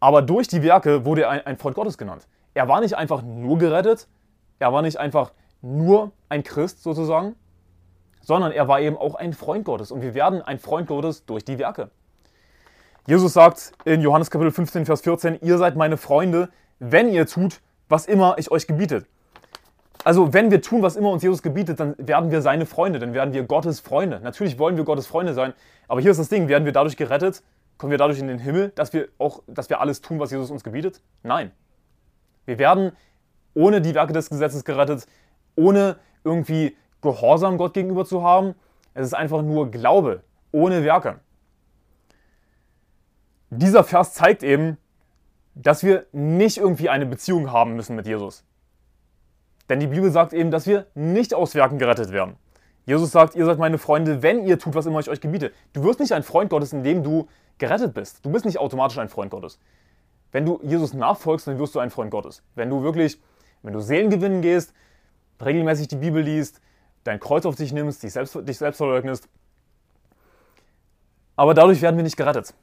[0.00, 2.26] Aber durch die Werke wurde er ein, ein Freund Gottes genannt.
[2.54, 4.08] Er war nicht einfach nur gerettet,
[4.58, 7.36] er war nicht einfach nur ein Christ sozusagen,
[8.22, 9.90] sondern er war eben auch ein Freund Gottes.
[9.90, 11.90] Und wir werden ein Freund Gottes durch die Werke.
[13.06, 17.60] Jesus sagt in Johannes Kapitel 15, Vers 14, ihr seid meine Freunde, wenn ihr tut,
[17.88, 19.06] was immer ich euch gebietet.
[20.06, 23.12] Also, wenn wir tun, was immer uns Jesus gebietet, dann werden wir seine Freunde, dann
[23.12, 24.20] werden wir Gottes Freunde.
[24.20, 25.52] Natürlich wollen wir Gottes Freunde sein,
[25.88, 27.42] aber hier ist das Ding, werden wir dadurch gerettet?
[27.76, 30.52] Kommen wir dadurch in den Himmel, dass wir auch, dass wir alles tun, was Jesus
[30.52, 31.02] uns gebietet?
[31.24, 31.50] Nein.
[32.44, 32.92] Wir werden
[33.52, 35.08] ohne die Werke des Gesetzes gerettet,
[35.56, 38.54] ohne irgendwie Gehorsam Gott gegenüber zu haben.
[38.94, 41.18] Es ist einfach nur Glaube, ohne Werke.
[43.50, 44.76] Dieser Vers zeigt eben,
[45.56, 48.44] dass wir nicht irgendwie eine Beziehung haben müssen mit Jesus.
[49.68, 52.36] Denn die Bibel sagt eben, dass wir nicht aus Werken gerettet werden.
[52.84, 55.52] Jesus sagt, ihr seid meine Freunde, wenn ihr tut, was immer ich euch gebiete.
[55.72, 57.26] Du wirst nicht ein Freund Gottes, indem du
[57.58, 58.24] gerettet bist.
[58.24, 59.58] Du bist nicht automatisch ein Freund Gottes.
[60.30, 62.42] Wenn du Jesus nachfolgst, dann wirst du ein Freund Gottes.
[62.54, 63.20] Wenn du wirklich,
[63.62, 64.72] wenn du Seelen gewinnen gehst,
[65.44, 66.60] regelmäßig die Bibel liest,
[67.02, 69.28] dein Kreuz auf dich nimmst, dich selbst, dich selbst verleugnest.
[71.34, 72.54] Aber dadurch werden wir nicht gerettet.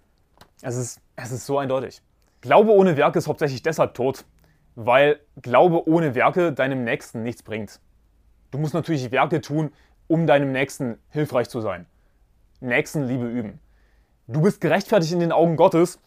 [0.61, 2.01] Es ist, es ist so eindeutig.
[2.41, 4.25] Glaube ohne Werke ist hauptsächlich deshalb tot,
[4.75, 7.79] weil Glaube ohne Werke deinem Nächsten nichts bringt.
[8.51, 9.71] Du musst natürlich Werke tun,
[10.07, 11.85] um deinem Nächsten hilfreich zu sein.
[12.59, 13.59] Nächstenliebe üben.
[14.27, 15.99] Du bist gerechtfertigt in den Augen Gottes,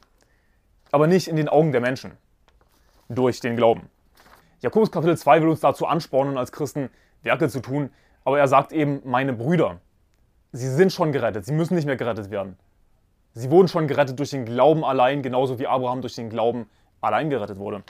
[0.90, 2.12] aber nicht in den Augen der Menschen.
[3.08, 3.88] Durch den Glauben.
[4.60, 6.88] Jakobus Kapitel 2 will uns dazu anspornen, als Christen
[7.22, 7.90] Werke zu tun,
[8.24, 9.80] aber er sagt eben, meine Brüder,
[10.52, 12.56] sie sind schon gerettet, sie müssen nicht mehr gerettet werden.
[13.34, 16.70] Sie wurden schon gerettet durch den Glauben allein, genauso wie Abraham durch den Glauben
[17.02, 17.82] allein gerettet wurde.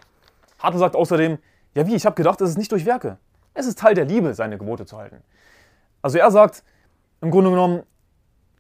[0.59, 1.39] Hartl sagt außerdem,
[1.75, 3.19] ja wie, ich habe gedacht, es ist nicht durch Werke.
[3.55, 5.23] Es ist Teil der Liebe, seine Gebote zu halten.
[6.03, 6.63] Also er sagt,
[7.21, 7.83] im Grunde genommen,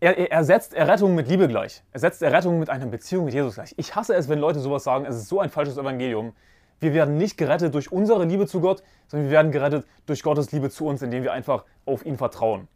[0.00, 1.82] er, er setzt Errettung mit Liebe gleich.
[1.92, 3.74] Er setzt Errettung mit einer Beziehung mit Jesus gleich.
[3.76, 6.32] Ich hasse es, wenn Leute sowas sagen, es ist so ein falsches Evangelium.
[6.80, 10.52] Wir werden nicht gerettet durch unsere Liebe zu Gott, sondern wir werden gerettet durch Gottes
[10.52, 12.68] Liebe zu uns, indem wir einfach auf ihn vertrauen.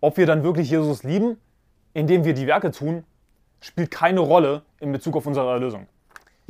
[0.00, 1.38] Ob wir dann wirklich Jesus lieben,
[1.94, 3.04] indem wir die Werke tun,
[3.60, 5.86] spielt keine Rolle in Bezug auf unsere Erlösung.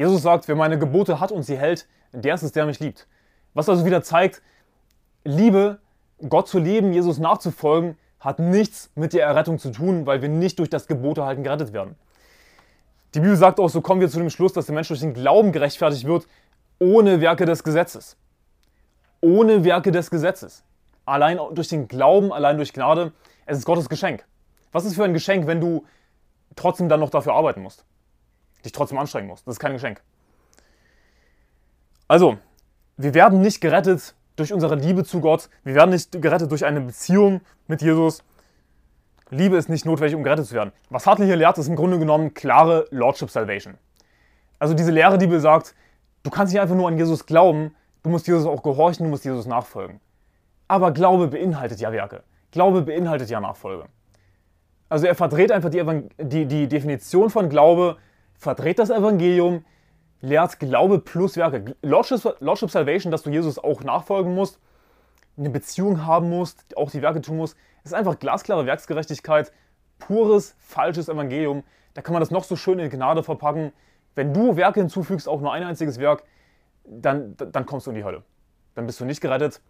[0.02, 3.06] Jesus sagt, wer meine Gebote hat und sie hält, der ist es, der mich liebt.
[3.54, 4.42] Was also wieder zeigt,
[5.22, 5.78] Liebe,
[6.28, 10.58] Gott zu lieben, Jesus nachzufolgen, hat nichts mit der Errettung zu tun, weil wir nicht
[10.58, 11.94] durch das Gebotehalten gerettet werden.
[13.14, 15.14] Die Bibel sagt auch, so kommen wir zu dem Schluss, dass der Mensch durch den
[15.14, 16.26] Glauben gerechtfertigt wird,
[16.80, 18.16] ohne Werke des Gesetzes.
[19.20, 20.64] Ohne Werke des Gesetzes.
[21.04, 23.12] Allein durch den Glauben, allein durch Gnade.
[23.46, 24.24] Es ist Gottes Geschenk.
[24.72, 25.84] Was ist für ein Geschenk, wenn du
[26.56, 27.84] trotzdem dann noch dafür arbeiten musst?
[28.64, 29.46] Dich trotzdem anstrengen musst.
[29.46, 30.00] Das ist kein Geschenk.
[32.08, 32.38] Also,
[32.96, 35.48] wir werden nicht gerettet durch unsere Liebe zu Gott.
[35.64, 38.22] Wir werden nicht gerettet durch eine Beziehung mit Jesus.
[39.30, 40.72] Liebe ist nicht notwendig, um gerettet zu werden.
[40.90, 43.78] Was Hartley hier lehrt, ist im Grunde genommen klare Lordship Salvation.
[44.58, 45.74] Also diese Lehre, die besagt,
[46.22, 49.24] du kannst nicht einfach nur an Jesus glauben, du musst Jesus auch gehorchen, du musst
[49.24, 50.00] Jesus nachfolgen.
[50.68, 52.22] Aber Glaube beinhaltet ja Werke.
[52.50, 53.86] Glaube beinhaltet ja Nachfolge.
[54.88, 55.82] Also er verdreht einfach die,
[56.18, 57.96] die, die Definition von Glaube
[58.38, 59.64] verdreht das Evangelium,
[60.20, 61.76] lehrt Glaube plus Werke.
[61.82, 64.58] Lordship, Lordship Salvation, dass du Jesus auch nachfolgen musst,
[65.36, 69.52] eine Beziehung haben musst, auch die Werke tun musst, ist einfach glasklare Werksgerechtigkeit,
[69.98, 71.64] pures, falsches Evangelium.
[71.94, 73.72] Da kann man das noch so schön in Gnade verpacken.
[74.14, 76.24] Wenn du Werke hinzufügst, auch nur ein einziges Werk,
[76.84, 78.22] dann, dann kommst du in die Hölle.
[78.74, 79.60] Dann bist du nicht gerettet,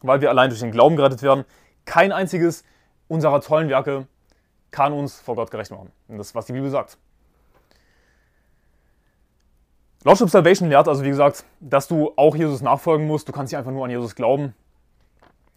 [0.00, 1.44] weil wir allein durch den Glauben gerettet werden.
[1.84, 2.64] Kein einziges
[3.08, 4.06] unserer tollen Werke
[4.70, 5.90] kann uns vor Gott gerecht machen.
[6.08, 6.98] Und das ist, was die Bibel sagt.
[10.02, 13.28] Lordship Salvation lehrt also, wie gesagt, dass du auch Jesus nachfolgen musst.
[13.28, 14.54] Du kannst nicht einfach nur an Jesus glauben.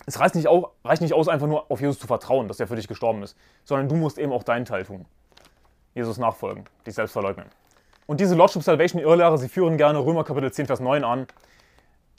[0.06, 2.68] Es reicht nicht, auch, reicht nicht aus, einfach nur auf Jesus zu vertrauen, dass er
[2.68, 5.06] für dich gestorben ist, sondern du musst eben auch deinen Teil tun.
[5.96, 7.46] Jesus nachfolgen, dich selbst verleugnen.
[8.06, 11.28] Und diese Lordship Salvation Irrlehre, sie führen gerne Römer Kapitel 10, Vers 9 an,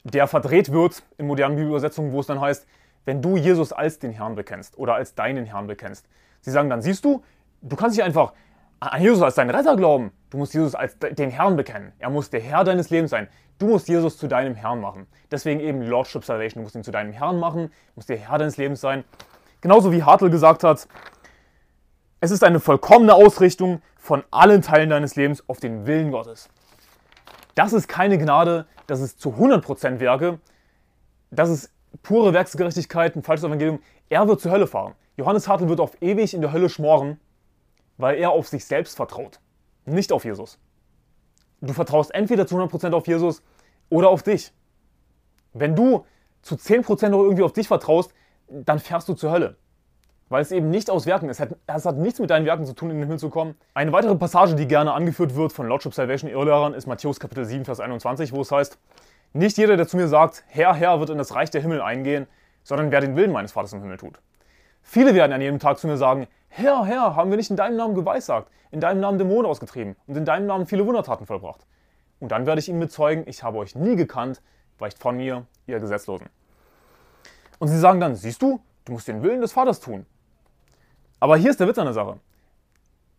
[0.03, 2.65] der verdreht wird in modernen Bibelübersetzungen, wo es dann heißt,
[3.05, 6.07] wenn du Jesus als den Herrn bekennst oder als deinen Herrn bekennst.
[6.41, 7.23] Sie sagen dann, siehst du,
[7.61, 8.33] du kannst nicht einfach
[8.79, 10.11] an Jesus als deinen Retter glauben.
[10.29, 11.93] Du musst Jesus als den Herrn bekennen.
[11.99, 13.27] Er muss der Herr deines Lebens sein.
[13.57, 15.07] Du musst Jesus zu deinem Herrn machen.
[15.31, 16.61] Deswegen eben Lordship Salvation.
[16.61, 19.03] Du musst ihn zu deinem Herrn machen, musst der Herr deines Lebens sein.
[19.61, 20.87] Genauso wie Hartl gesagt hat,
[22.19, 26.49] es ist eine vollkommene Ausrichtung von allen Teilen deines Lebens auf den Willen Gottes.
[27.55, 30.39] Das ist keine Gnade, das ist zu 100% Werke,
[31.31, 31.71] das ist
[32.03, 33.79] pure Werksgerechtigkeit, ein falsches Evangelium.
[34.09, 34.95] Er wird zur Hölle fahren.
[35.17, 37.19] Johannes Hartl wird auf ewig in der Hölle schmoren
[37.97, 39.39] weil er auf sich selbst vertraut,
[39.85, 40.59] nicht auf Jesus.
[41.61, 43.41] Du vertraust entweder zu 100% auf Jesus
[43.89, 44.51] oder auf dich.
[45.53, 46.05] Wenn du
[46.41, 48.13] zu 10% noch irgendwie auf dich vertraust,
[48.47, 49.55] dann fährst du zur Hölle.
[50.27, 51.39] Weil es eben nicht aus Werken ist.
[51.67, 53.55] Es hat nichts mit deinen Werken zu tun, in den Himmel zu kommen.
[53.73, 57.63] Eine weitere Passage, die gerne angeführt wird von Lordship Salvation Irrlehrern, ist Matthäus Kapitel 7,
[57.63, 58.77] Vers 21, wo es heißt,
[59.33, 62.27] nicht jeder, der zu mir sagt, Herr, Herr, wird in das Reich der Himmel eingehen,
[62.63, 64.19] sondern wer den Willen meines Vaters im Himmel tut.
[64.81, 67.75] Viele werden an jedem Tag zu mir sagen, Herr, Herr, haben wir nicht in deinem
[67.75, 71.65] Namen geweissagt, in deinem Namen Dämonen ausgetrieben und in deinem Namen viele Wundertaten vollbracht?
[72.21, 74.41] Und dann werde ich ihnen bezeugen, ich habe euch nie gekannt,
[74.79, 76.27] weicht von mir, ihr Gesetzlosen.
[77.59, 80.05] Und sie sagen dann, siehst du, du musst den Willen des Vaters tun.
[81.19, 82.21] Aber hier ist der Witz an der Sache.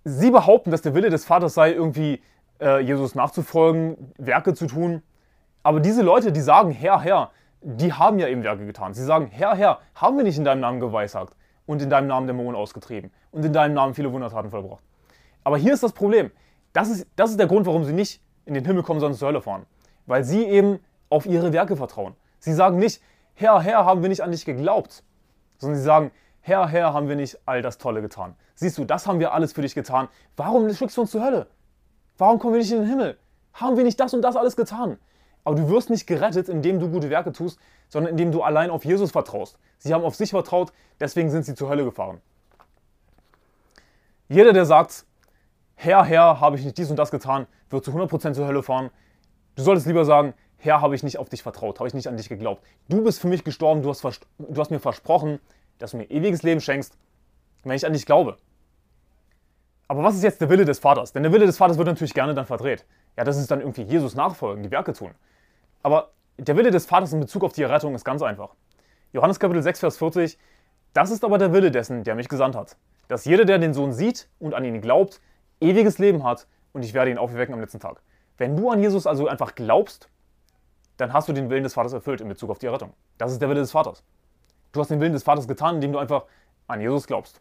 [0.04, 2.22] Sie behaupten, dass der Wille des Vaters sei, irgendwie
[2.58, 5.02] äh, Jesus nachzufolgen, Werke zu tun.
[5.62, 8.94] Aber diese Leute, die sagen, Herr, Herr, die haben ja eben Werke getan.
[8.94, 11.34] Sie sagen, Herr, Herr, haben wir nicht in deinem Namen geweissagt
[11.66, 14.82] und in deinem Namen Dämonen ausgetrieben und in deinem Namen viele Wundertaten vollbracht.
[15.44, 16.30] Aber hier ist das Problem.
[16.72, 19.28] Das ist, das ist der Grund, warum sie nicht in den Himmel kommen, sondern zur
[19.28, 19.66] Hölle fahren.
[20.06, 22.14] Weil sie eben auf ihre Werke vertrauen.
[22.38, 23.02] Sie sagen nicht,
[23.34, 25.02] Herr, Herr, haben wir nicht an dich geglaubt,
[25.58, 28.34] sondern sie sagen, Herr, Herr, haben wir nicht all das Tolle getan.
[28.54, 30.08] Siehst du, das haben wir alles für dich getan.
[30.36, 31.48] Warum schickst du uns zur Hölle?
[32.18, 33.18] Warum kommen wir nicht in den Himmel?
[33.52, 34.98] Haben wir nicht das und das alles getan?
[35.46, 38.84] Aber du wirst nicht gerettet, indem du gute Werke tust, sondern indem du allein auf
[38.84, 39.56] Jesus vertraust.
[39.78, 42.20] Sie haben auf sich vertraut, deswegen sind sie zur Hölle gefahren.
[44.28, 45.06] Jeder, der sagt,
[45.76, 48.90] Herr, Herr, habe ich nicht dies und das getan, wird zu 100% zur Hölle fahren.
[49.54, 52.16] Du solltest lieber sagen, Herr, habe ich nicht auf dich vertraut, habe ich nicht an
[52.16, 52.64] dich geglaubt.
[52.88, 55.38] Du bist für mich gestorben, du hast, du hast mir versprochen,
[55.78, 56.98] dass du mir ewiges Leben schenkst,
[57.62, 58.36] wenn ich an dich glaube.
[59.86, 61.12] Aber was ist jetzt der Wille des Vaters?
[61.12, 62.84] Denn der Wille des Vaters wird natürlich gerne dann verdreht.
[63.16, 65.12] Ja, das ist dann irgendwie Jesus nachfolgen, die Werke tun.
[65.86, 68.56] Aber der Wille des Vaters in Bezug auf die Errettung ist ganz einfach.
[69.12, 70.36] Johannes Kapitel 6, Vers 40.
[70.94, 72.76] Das ist aber der Wille dessen, der mich gesandt hat.
[73.06, 75.20] Dass jeder, der den Sohn sieht und an ihn glaubt,
[75.60, 78.02] ewiges Leben hat und ich werde ihn aufwecken am letzten Tag.
[78.36, 80.08] Wenn du an Jesus also einfach glaubst,
[80.96, 82.92] dann hast du den Willen des Vaters erfüllt in Bezug auf die Errettung.
[83.16, 84.02] Das ist der Wille des Vaters.
[84.72, 86.24] Du hast den Willen des Vaters getan, indem du einfach
[86.66, 87.40] an Jesus glaubst.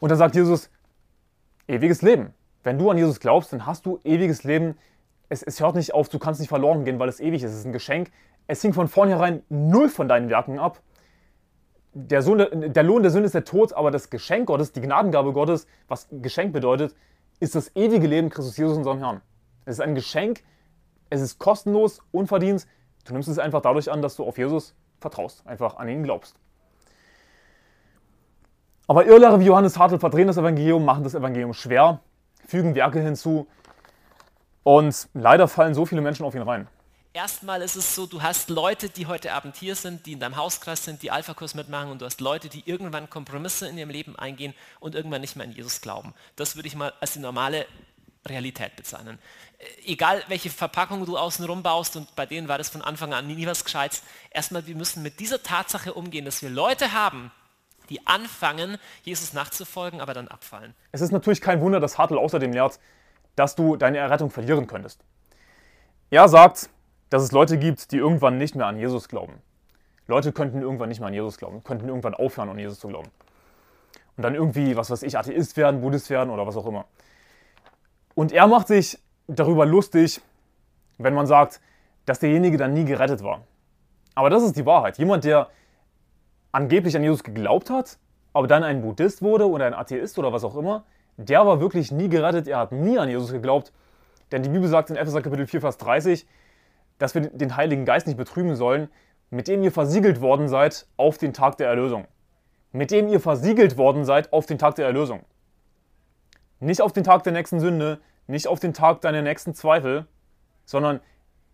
[0.00, 0.68] Und dann sagt Jesus,
[1.68, 2.34] ewiges Leben.
[2.64, 4.76] Wenn du an Jesus glaubst, dann hast du ewiges Leben.
[5.30, 7.52] Es, es hört nicht auf, du kannst nicht verloren gehen, weil es ewig ist.
[7.52, 8.10] Es ist ein Geschenk.
[8.46, 10.82] Es hing von vornherein null von deinen Werken ab.
[11.92, 15.32] Der, Sohn, der Lohn der Sünde ist der Tod, aber das Geschenk Gottes, die Gnadengabe
[15.32, 16.94] Gottes, was Geschenk bedeutet,
[17.38, 19.22] ist das ewige Leben Christus Jesus, unserem Herrn.
[19.64, 20.42] Es ist ein Geschenk,
[21.10, 22.66] es ist kostenlos, unverdient.
[23.04, 26.36] Du nimmst es einfach dadurch an, dass du auf Jesus vertraust, einfach an ihn glaubst.
[28.86, 32.00] Aber Irrlehrer wie Johannes Hartl verdrehen das Evangelium, machen das Evangelium schwer,
[32.46, 33.46] fügen Werke hinzu
[34.62, 36.68] und leider fallen so viele Menschen auf ihn rein.
[37.12, 40.36] Erstmal ist es so, du hast Leute, die heute Abend hier sind, die in deinem
[40.36, 44.16] Hauskreis sind, die Alpha-Kurs mitmachen und du hast Leute, die irgendwann Kompromisse in ihrem Leben
[44.16, 46.14] eingehen und irgendwann nicht mehr an Jesus glauben.
[46.36, 47.66] Das würde ich mal als die normale
[48.28, 49.18] Realität bezeichnen.
[49.58, 53.26] Äh, egal, welche Verpackung du außenrum baust und bei denen war das von Anfang an
[53.26, 54.02] nie was Gescheites.
[54.30, 57.32] Erstmal, wir müssen mit dieser Tatsache umgehen, dass wir Leute haben,
[57.88, 60.74] die anfangen, Jesus nachzufolgen, aber dann abfallen.
[60.92, 62.78] Es ist natürlich kein Wunder, dass Hartl außerdem lehrt,
[63.36, 65.04] dass du deine Errettung verlieren könntest.
[66.10, 66.70] Er sagt,
[67.08, 69.42] dass es Leute gibt, die irgendwann nicht mehr an Jesus glauben.
[70.06, 73.10] Leute könnten irgendwann nicht mehr an Jesus glauben, könnten irgendwann aufhören, an Jesus zu glauben.
[74.16, 76.86] Und dann irgendwie, was weiß ich, Atheist werden, Buddhist werden oder was auch immer.
[78.14, 80.20] Und er macht sich darüber lustig,
[80.98, 81.60] wenn man sagt,
[82.06, 83.42] dass derjenige dann nie gerettet war.
[84.14, 84.98] Aber das ist die Wahrheit.
[84.98, 85.48] Jemand, der
[86.52, 87.98] angeblich an Jesus geglaubt hat,
[88.32, 90.84] aber dann ein Buddhist wurde oder ein Atheist oder was auch immer,
[91.28, 93.72] der war wirklich nie gerettet, er hat nie an Jesus geglaubt.
[94.32, 96.26] Denn die Bibel sagt in Epheser Kapitel 4, Vers 30,
[96.98, 98.88] dass wir den Heiligen Geist nicht betrüben sollen,
[99.30, 102.06] mit dem ihr versiegelt worden seid auf den Tag der Erlösung.
[102.72, 105.24] Mit dem ihr versiegelt worden seid auf den Tag der Erlösung.
[106.60, 110.06] Nicht auf den Tag der nächsten Sünde, nicht auf den Tag deiner nächsten Zweifel,
[110.64, 111.00] sondern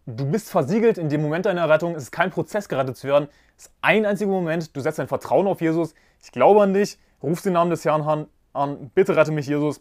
[0.09, 1.97] Du bist versiegelt in dem Moment deiner Rettung.
[1.97, 3.27] Es ist kein Prozess, gerettet zu werden.
[3.57, 4.77] Es ist ein einziger Moment.
[4.77, 5.95] Du setzt dein Vertrauen auf Jesus.
[6.23, 6.97] Ich glaube an dich.
[7.21, 8.29] Rufst den Namen des Herrn an.
[8.95, 9.81] Bitte rette mich, Jesus.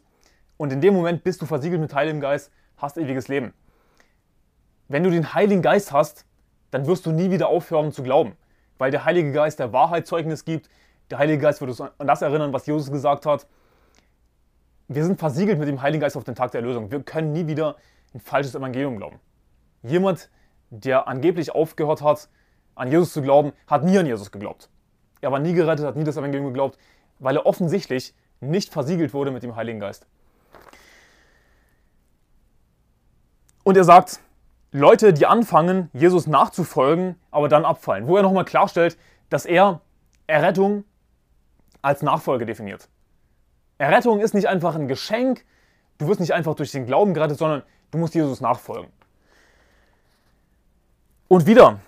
[0.57, 3.53] Und in dem Moment bist du versiegelt mit Heiligem Geist, hast ewiges Leben.
[4.87, 6.25] Wenn du den Heiligen Geist hast,
[6.71, 8.35] dann wirst du nie wieder aufhören zu glauben.
[8.77, 10.69] Weil der Heilige Geist der Wahrheit Zeugnis gibt.
[11.09, 13.47] Der Heilige Geist wird uns an das erinnern, was Jesus gesagt hat.
[14.87, 16.91] Wir sind versiegelt mit dem Heiligen Geist auf den Tag der Erlösung.
[16.91, 17.77] Wir können nie wieder
[18.13, 19.19] ein falsches Evangelium glauben.
[19.83, 20.29] Jemand,
[20.69, 22.29] der angeblich aufgehört hat,
[22.75, 24.69] an Jesus zu glauben, hat nie an Jesus geglaubt.
[25.21, 26.77] Er war nie gerettet, hat nie das Evangelium geglaubt,
[27.19, 30.07] weil er offensichtlich nicht versiegelt wurde mit dem Heiligen Geist.
[33.63, 34.19] Und er sagt,
[34.71, 38.07] Leute, die anfangen, Jesus nachzufolgen, aber dann abfallen.
[38.07, 38.97] Wo er nochmal klarstellt,
[39.29, 39.81] dass er
[40.27, 40.83] Errettung
[41.81, 42.89] als Nachfolge definiert.
[43.77, 45.45] Errettung ist nicht einfach ein Geschenk,
[45.97, 48.91] du wirst nicht einfach durch den Glauben gerettet, sondern du musst Jesus nachfolgen.
[51.27, 51.79] Und wieder,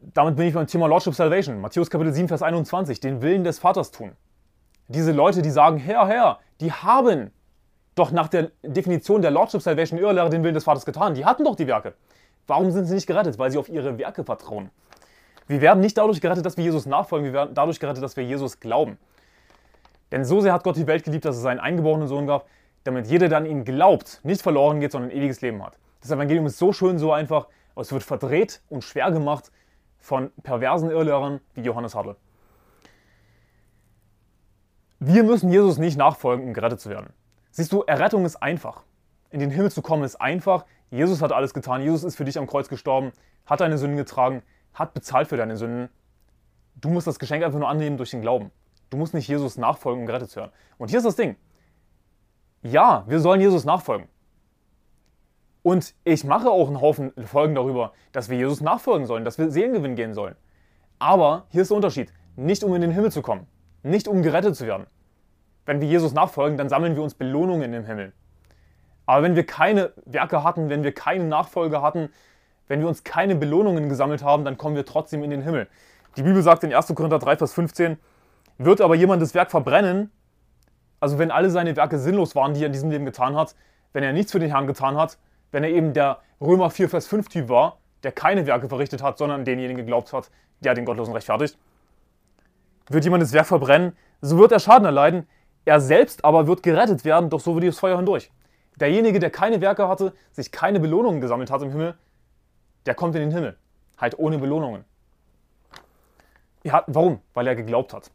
[0.00, 3.58] damit bin ich beim Thema Lordship Salvation, Matthäus Kapitel 7, Vers 21, den Willen des
[3.58, 4.12] Vaters tun.
[4.88, 7.32] Diese Leute, die sagen, Herr, Herr, die haben
[7.94, 11.14] doch nach der Definition der Lordship Salvation Irrlehre den Willen des Vaters getan.
[11.14, 11.94] Die hatten doch die Werke.
[12.46, 13.38] Warum sind sie nicht gerettet?
[13.38, 14.70] Weil sie auf ihre Werke vertrauen.
[15.48, 18.24] Wir werden nicht dadurch gerettet, dass wir Jesus nachfolgen, wir werden dadurch gerettet, dass wir
[18.24, 18.98] Jesus glauben.
[20.12, 22.46] Denn so sehr hat Gott die Welt geliebt, dass es seinen eingeborenen Sohn gab,
[22.84, 25.78] damit jeder, der an ihn glaubt, nicht verloren geht, sondern ein ewiges Leben hat.
[26.00, 29.50] Das Evangelium ist so schön, so einfach, aber es wird verdreht und schwer gemacht
[29.98, 32.16] von perversen Irrlehrern wie Johannes Hartl.
[35.08, 37.12] Wir müssen Jesus nicht nachfolgen, um gerettet zu werden.
[37.52, 38.82] Siehst du, Errettung ist einfach.
[39.30, 40.64] In den Himmel zu kommen ist einfach.
[40.90, 41.80] Jesus hat alles getan.
[41.80, 43.12] Jesus ist für dich am Kreuz gestorben,
[43.44, 44.42] hat deine Sünden getragen,
[44.74, 45.90] hat bezahlt für deine Sünden.
[46.74, 48.50] Du musst das Geschenk einfach nur annehmen durch den Glauben.
[48.90, 50.50] Du musst nicht Jesus nachfolgen, um gerettet zu werden.
[50.76, 51.36] Und hier ist das Ding.
[52.62, 54.08] Ja, wir sollen Jesus nachfolgen.
[55.62, 59.52] Und ich mache auch einen Haufen Folgen darüber, dass wir Jesus nachfolgen sollen, dass wir
[59.52, 60.34] Seelengewinn gehen sollen.
[60.98, 62.12] Aber hier ist der Unterschied.
[62.34, 63.46] Nicht um in den Himmel zu kommen.
[63.84, 64.88] Nicht um gerettet zu werden.
[65.66, 68.12] Wenn wir Jesus nachfolgen, dann sammeln wir uns Belohnungen im Himmel.
[69.04, 72.08] Aber wenn wir keine Werke hatten, wenn wir keine Nachfolge hatten,
[72.68, 75.68] wenn wir uns keine Belohnungen gesammelt haben, dann kommen wir trotzdem in den Himmel.
[76.16, 76.94] Die Bibel sagt in 1.
[76.94, 77.98] Korinther 3, Vers 15,
[78.58, 80.10] wird aber jemand das Werk verbrennen,
[80.98, 83.54] also wenn alle seine Werke sinnlos waren, die er in diesem Leben getan hat,
[83.92, 85.18] wenn er nichts für den Herrn getan hat,
[85.52, 89.18] wenn er eben der Römer 4, Vers 5 Typ war, der keine Werke verrichtet hat,
[89.18, 91.58] sondern denjenigen geglaubt hat, der den Gottlosen rechtfertigt,
[92.88, 95.26] wird jemand das Werk verbrennen, so wird er Schaden erleiden,
[95.66, 98.30] er selbst aber wird gerettet werden, doch so wird das Feuer hindurch.
[98.76, 101.94] Derjenige, der keine Werke hatte, sich keine Belohnungen gesammelt hat im Himmel,
[102.86, 103.56] der kommt in den Himmel.
[103.98, 104.84] Halt ohne Belohnungen.
[106.62, 107.20] Ja, warum?
[107.34, 108.10] Weil er geglaubt hat.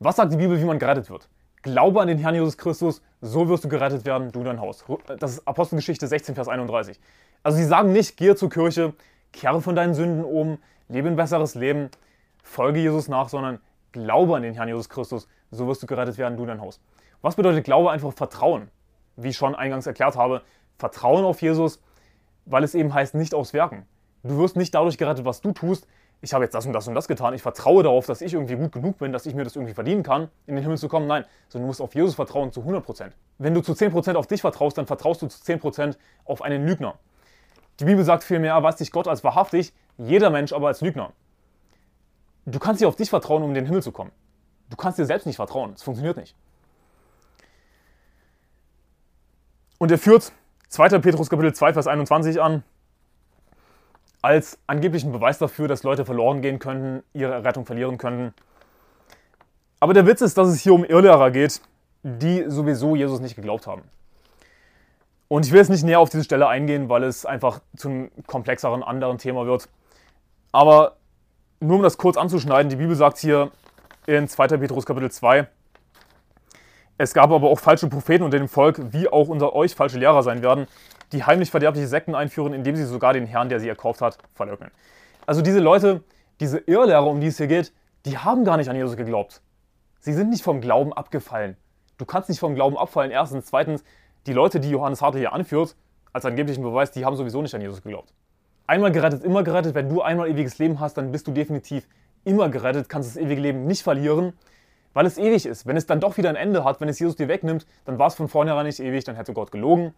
[0.00, 1.28] Was sagt die Bibel, wie man gerettet wird?
[1.62, 4.84] Glaube an den Herrn Jesus Christus, so wirst du gerettet werden, du dein Haus.
[5.18, 6.98] Das ist Apostelgeschichte 16, Vers 31.
[7.42, 8.92] Also sie sagen nicht, gehe zur Kirche,
[9.32, 11.90] kehre von deinen Sünden um, lebe ein besseres Leben,
[12.42, 13.60] folge Jesus nach, sondern
[13.94, 16.80] glaube an den Herrn Jesus Christus, so wirst du gerettet werden, du dein Haus.
[17.22, 17.90] Was bedeutet Glaube?
[17.90, 18.68] Einfach Vertrauen.
[19.16, 20.42] Wie ich schon eingangs erklärt habe,
[20.76, 21.80] Vertrauen auf Jesus,
[22.44, 23.86] weil es eben heißt, nicht aufs Werken.
[24.22, 25.86] Du wirst nicht dadurch gerettet, was du tust,
[26.20, 28.56] ich habe jetzt das und das und das getan, ich vertraue darauf, dass ich irgendwie
[28.56, 31.06] gut genug bin, dass ich mir das irgendwie verdienen kann, in den Himmel zu kommen.
[31.06, 33.10] Nein, sondern du musst auf Jesus vertrauen zu 100%.
[33.38, 36.98] Wenn du zu 10% auf dich vertraust, dann vertraust du zu 10% auf einen Lügner.
[37.80, 41.12] Die Bibel sagt vielmehr, weiß dich Gott als wahrhaftig, jeder Mensch aber als Lügner.
[42.46, 44.12] Du kannst nicht auf dich vertrauen, um in den Himmel zu kommen.
[44.70, 45.72] Du kannst dir selbst nicht vertrauen.
[45.74, 46.34] Es funktioniert nicht.
[49.78, 50.32] Und er führt
[50.68, 50.98] 2.
[51.00, 52.64] Petrus Kapitel 2, Vers 21 an
[54.22, 58.32] als angeblichen Beweis dafür, dass Leute verloren gehen könnten, ihre Rettung verlieren könnten.
[59.80, 61.60] Aber der Witz ist, dass es hier um Irrlehrer geht,
[62.02, 63.82] die sowieso Jesus nicht geglaubt haben.
[65.28, 68.10] Und ich will jetzt nicht näher auf diese Stelle eingehen, weil es einfach zu einem
[68.26, 69.68] komplexeren anderen Thema wird.
[70.52, 70.96] Aber
[71.60, 73.50] nur um das kurz anzuschneiden, die Bibel sagt hier
[74.06, 74.48] in 2.
[74.48, 75.48] Petrus Kapitel 2,
[76.96, 80.22] es gab aber auch falsche Propheten unter dem Volk, wie auch unter euch falsche Lehrer
[80.22, 80.66] sein werden,
[81.12, 84.70] die heimlich verderbliche Sekten einführen, indem sie sogar den Herrn, der sie erkauft hat, verleugnen.
[85.26, 86.04] Also diese Leute,
[86.40, 87.72] diese Irrlehrer, um die es hier geht,
[88.04, 89.40] die haben gar nicht an Jesus geglaubt.
[90.00, 91.56] Sie sind nicht vom Glauben abgefallen.
[91.98, 93.10] Du kannst nicht vom Glauben abfallen.
[93.10, 93.46] Erstens.
[93.46, 93.82] Zweitens,
[94.26, 95.76] die Leute, die Johannes Hartl hier anführt,
[96.12, 98.12] als angeblichen Beweis, die haben sowieso nicht an Jesus geglaubt.
[98.66, 99.74] Einmal gerettet, immer gerettet.
[99.74, 101.86] Wenn du einmal ewiges Leben hast, dann bist du definitiv
[102.24, 104.32] immer gerettet, kannst das ewige Leben nicht verlieren,
[104.94, 105.66] weil es ewig ist.
[105.66, 108.06] Wenn es dann doch wieder ein Ende hat, wenn es Jesus dir wegnimmt, dann war
[108.06, 109.92] es von vornherein nicht ewig, dann hätte Gott gelogen.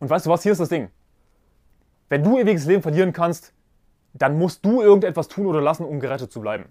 [0.00, 0.90] Und weißt du was, hier ist das Ding.
[2.08, 3.54] Wenn du ewiges Leben verlieren kannst,
[4.12, 6.66] dann musst du irgendetwas tun oder lassen, um gerettet zu bleiben.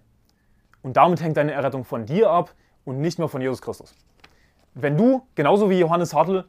[0.83, 2.53] Und damit hängt deine Errettung von dir ab
[2.85, 3.95] und nicht mehr von Jesus Christus.
[4.73, 6.45] Wenn du, genauso wie Johannes Hartl,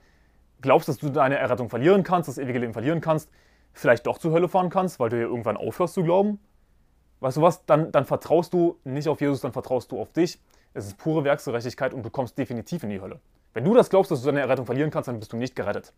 [0.60, 3.30] glaubst, dass du deine Errettung verlieren kannst, das ewige Leben verlieren kannst,
[3.72, 6.38] vielleicht doch zur Hölle fahren kannst, weil du hier irgendwann aufhörst zu glauben,
[7.20, 10.40] weißt du was, dann, dann vertraust du nicht auf Jesus, dann vertraust du auf dich.
[10.74, 13.20] Es ist pure Werksgerechtigkeit und du kommst definitiv in die Hölle.
[13.54, 15.92] Wenn du das glaubst, dass du deine Errettung verlieren kannst, dann bist du nicht gerettet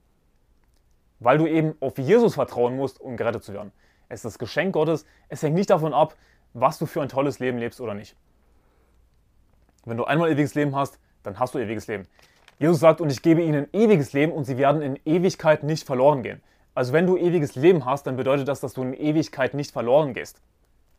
[1.20, 3.72] weil du eben auf Jesus vertrauen musst, um gerettet zu werden.
[4.08, 5.06] Es ist das Geschenk Gottes.
[5.28, 6.14] Es hängt nicht davon ab,
[6.52, 8.16] was du für ein tolles Leben lebst oder nicht.
[9.84, 12.06] Wenn du einmal ewiges Leben hast, dann hast du ewiges Leben.
[12.58, 16.22] Jesus sagt, und ich gebe ihnen ewiges Leben und sie werden in Ewigkeit nicht verloren
[16.22, 16.42] gehen.
[16.74, 20.12] Also wenn du ewiges Leben hast, dann bedeutet das, dass du in Ewigkeit nicht verloren
[20.12, 20.40] gehst.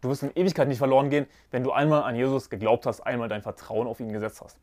[0.02, 3.28] Du wirst in Ewigkeit nicht verloren gehen, wenn du einmal an Jesus geglaubt hast, einmal
[3.28, 4.58] dein Vertrauen auf ihn gesetzt hast.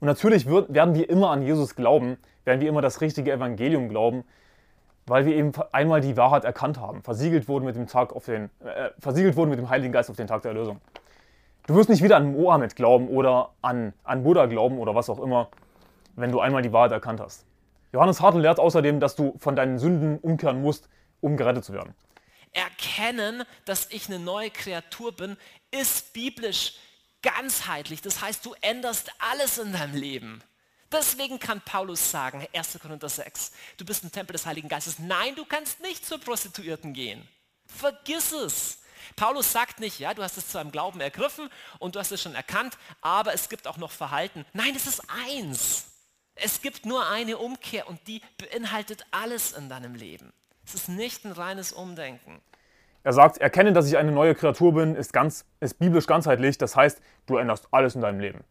[0.00, 3.88] Und natürlich wird, werden wir immer an Jesus glauben, werden wir immer das richtige Evangelium
[3.88, 4.24] glauben,
[5.06, 8.44] weil wir eben einmal die Wahrheit erkannt haben, versiegelt wurden mit dem Tag auf den,
[8.60, 10.80] äh, versiegelt wurden mit dem Heiligen Geist auf den Tag der Erlösung.
[11.66, 15.20] Du wirst nicht wieder an Mohammed glauben oder an, an Buddha glauben oder was auch
[15.20, 15.48] immer,
[16.16, 17.44] wenn du einmal die Wahrheit erkannt hast.
[17.92, 20.88] Johannes Hartl lehrt außerdem, dass du von deinen Sünden umkehren musst,
[21.20, 21.94] um gerettet zu werden.
[22.52, 25.36] Erkennen, dass ich eine neue Kreatur bin,
[25.70, 26.74] ist biblisch
[27.22, 28.02] ganzheitlich.
[28.02, 30.42] Das heißt, du änderst alles in deinem Leben.
[30.92, 32.78] Deswegen kann Paulus sagen, 1.
[32.82, 34.98] Korinther 6, du bist ein Tempel des Heiligen Geistes.
[34.98, 37.26] Nein, du kannst nicht zur Prostituierten gehen.
[37.66, 38.78] Vergiss es.
[39.14, 42.20] Paulus sagt nicht, ja, du hast es zu einem Glauben ergriffen und du hast es
[42.20, 44.44] schon erkannt, aber es gibt auch noch Verhalten.
[44.52, 45.89] Nein, es ist eins.
[46.42, 50.32] Es gibt nur eine Umkehr und die beinhaltet alles in deinem Leben.
[50.64, 52.40] Es ist nicht ein reines Umdenken.
[53.02, 56.56] Er sagt, erkenne, dass ich eine neue Kreatur bin, ist, ganz, ist biblisch ganzheitlich.
[56.56, 58.44] Das heißt, du änderst alles in deinem Leben.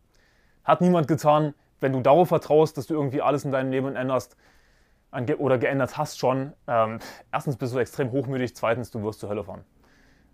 [0.64, 1.56] Hat niemand getan.
[1.80, 4.36] Wenn du darauf vertraust, dass du irgendwie alles in deinem Leben änderst
[5.38, 7.00] oder geändert hast schon, ähm,
[7.32, 9.66] erstens bist du extrem hochmütig, zweitens, du wirst zur Hölle fahren.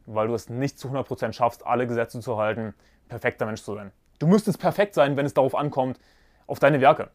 [0.06, 2.74] Weil du es nicht zu 100% schaffst, alle Gesetze zu halten,
[3.08, 3.92] perfekter Mensch zu sein.
[4.20, 6.00] Du müsstest perfekt sein, wenn es darauf ankommt,
[6.48, 7.12] auf deine Werke.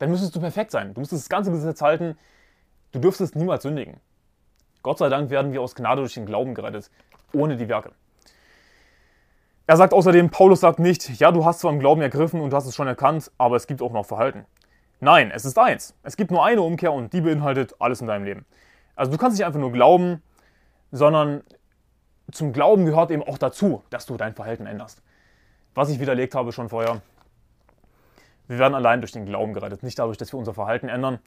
[0.00, 0.94] Dann müsstest du perfekt sein.
[0.94, 2.16] Du müsstest das ganze Gesetz halten.
[2.90, 4.00] Du dürftest niemals sündigen.
[4.82, 6.90] Gott sei Dank werden wir aus Gnade durch den Glauben gerettet,
[7.32, 7.92] ohne die Werke.
[9.66, 12.56] Er sagt außerdem, Paulus sagt nicht, ja, du hast zwar im Glauben ergriffen und du
[12.56, 14.46] hast es schon erkannt, aber es gibt auch noch Verhalten.
[15.00, 15.94] Nein, es ist eins.
[16.02, 18.46] Es gibt nur eine Umkehr und die beinhaltet alles in deinem Leben.
[18.96, 20.22] Also du kannst nicht einfach nur glauben,
[20.92, 21.42] sondern
[22.32, 25.02] zum Glauben gehört eben auch dazu, dass du dein Verhalten änderst.
[25.74, 27.02] Was ich widerlegt habe schon vorher.
[28.50, 31.20] Wir werden allein durch den Glauben gerettet, nicht dadurch, dass wir unser Verhalten ändern.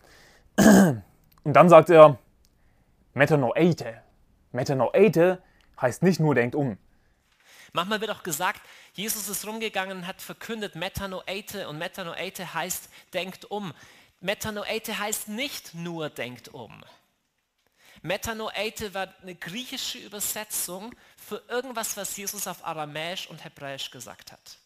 [0.58, 2.20] Und dann sagt er,
[3.14, 4.02] Metanoeite.
[4.52, 5.42] Metanoeite
[5.80, 6.78] heißt nicht nur denkt um.
[7.72, 8.60] Manchmal wird auch gesagt,
[8.92, 13.74] Jesus ist rumgegangen und hat verkündet Metanoeite und Metanoeite heißt denkt um.
[14.20, 16.84] Metanoeite heißt nicht nur denkt um.
[18.02, 24.58] Metanoeite war eine griechische Übersetzung für irgendwas, was Jesus auf Aramäisch und Hebräisch gesagt hat.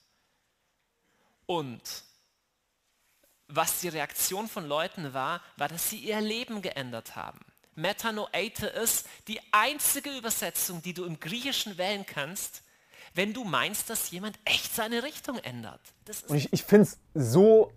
[1.46, 2.07] Und
[3.48, 7.40] was die Reaktion von Leuten war, war, dass sie ihr Leben geändert haben.
[7.76, 12.64] Metanoeite ist die einzige Übersetzung, die du im Griechischen wählen kannst,
[13.14, 15.82] wenn du meinst, dass jemand echt seine Richtung ändert.
[16.28, 17.72] Und ich, ich finde es so,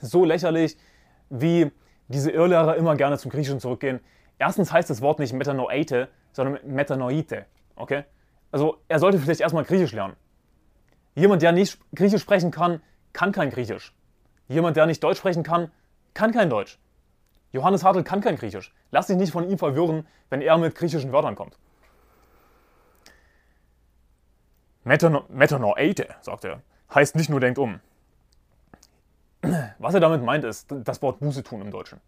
[0.00, 0.76] so lächerlich,
[1.28, 1.70] wie
[2.08, 4.00] diese Irrlehrer immer gerne zum Griechischen zurückgehen.
[4.38, 7.46] Erstens heißt das Wort nicht Metanoeite, sondern Metanoite.
[7.76, 8.04] Okay?
[8.52, 10.16] Also er sollte vielleicht erstmal Griechisch lernen.
[11.14, 12.80] Jemand, der nicht Griechisch sprechen kann,
[13.12, 13.92] kann kein Griechisch.
[14.50, 15.70] Jemand, der nicht Deutsch sprechen kann,
[16.12, 16.76] kann kein Deutsch.
[17.52, 18.74] Johannes Hartl kann kein Griechisch.
[18.90, 21.56] Lass dich nicht von ihm verwirren, wenn er mit griechischen Wörtern kommt.
[24.82, 27.78] Metanoeite, sagt er, heißt nicht nur denkt um.
[29.78, 32.00] Was er damit meint, ist das Wort Buße tun im Deutschen.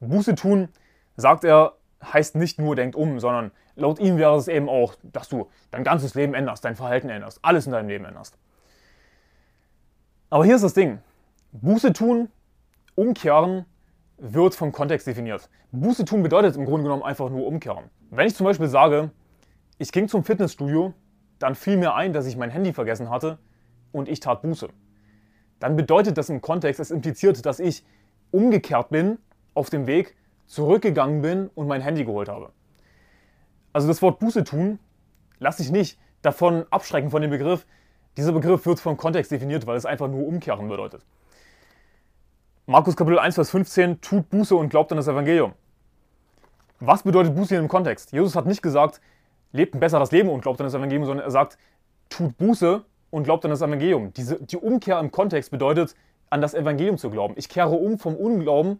[0.00, 0.70] Buße tun,
[1.16, 5.28] sagt er, heißt nicht nur denkt um, sondern laut ihm wäre es eben auch, dass
[5.28, 8.38] du dein ganzes Leben änderst, dein Verhalten änderst, alles in deinem Leben änderst.
[10.30, 11.02] Aber hier ist das Ding.
[11.52, 12.28] Buße tun,
[12.94, 13.66] umkehren,
[14.16, 15.50] wird vom Kontext definiert.
[15.70, 17.90] Buße tun bedeutet im Grunde genommen einfach nur umkehren.
[18.10, 19.10] Wenn ich zum Beispiel sage,
[19.78, 20.94] ich ging zum Fitnessstudio,
[21.38, 23.38] dann fiel mir ein, dass ich mein Handy vergessen hatte
[23.90, 24.68] und ich tat Buße.
[25.60, 27.84] Dann bedeutet das im Kontext, es impliziert, dass ich
[28.30, 29.18] umgekehrt bin,
[29.52, 32.50] auf dem Weg zurückgegangen bin und mein Handy geholt habe.
[33.74, 34.78] Also das Wort Buße tun
[35.38, 37.66] lasse ich nicht davon abschrecken von dem Begriff.
[38.16, 41.04] Dieser Begriff wird vom Kontext definiert, weil es einfach nur umkehren bedeutet.
[42.66, 45.54] Markus Kapitel 1, Vers 15, tut Buße und glaubt an das Evangelium.
[46.78, 48.12] Was bedeutet Buße im Kontext?
[48.12, 49.00] Jesus hat nicht gesagt,
[49.50, 51.58] lebt ein besseres Leben und glaubt an das Evangelium, sondern er sagt,
[52.08, 54.12] tut Buße und glaubt an das Evangelium.
[54.12, 55.96] Diese, die Umkehr im Kontext bedeutet,
[56.30, 57.34] an das Evangelium zu glauben.
[57.36, 58.78] Ich kehre um vom Unglauben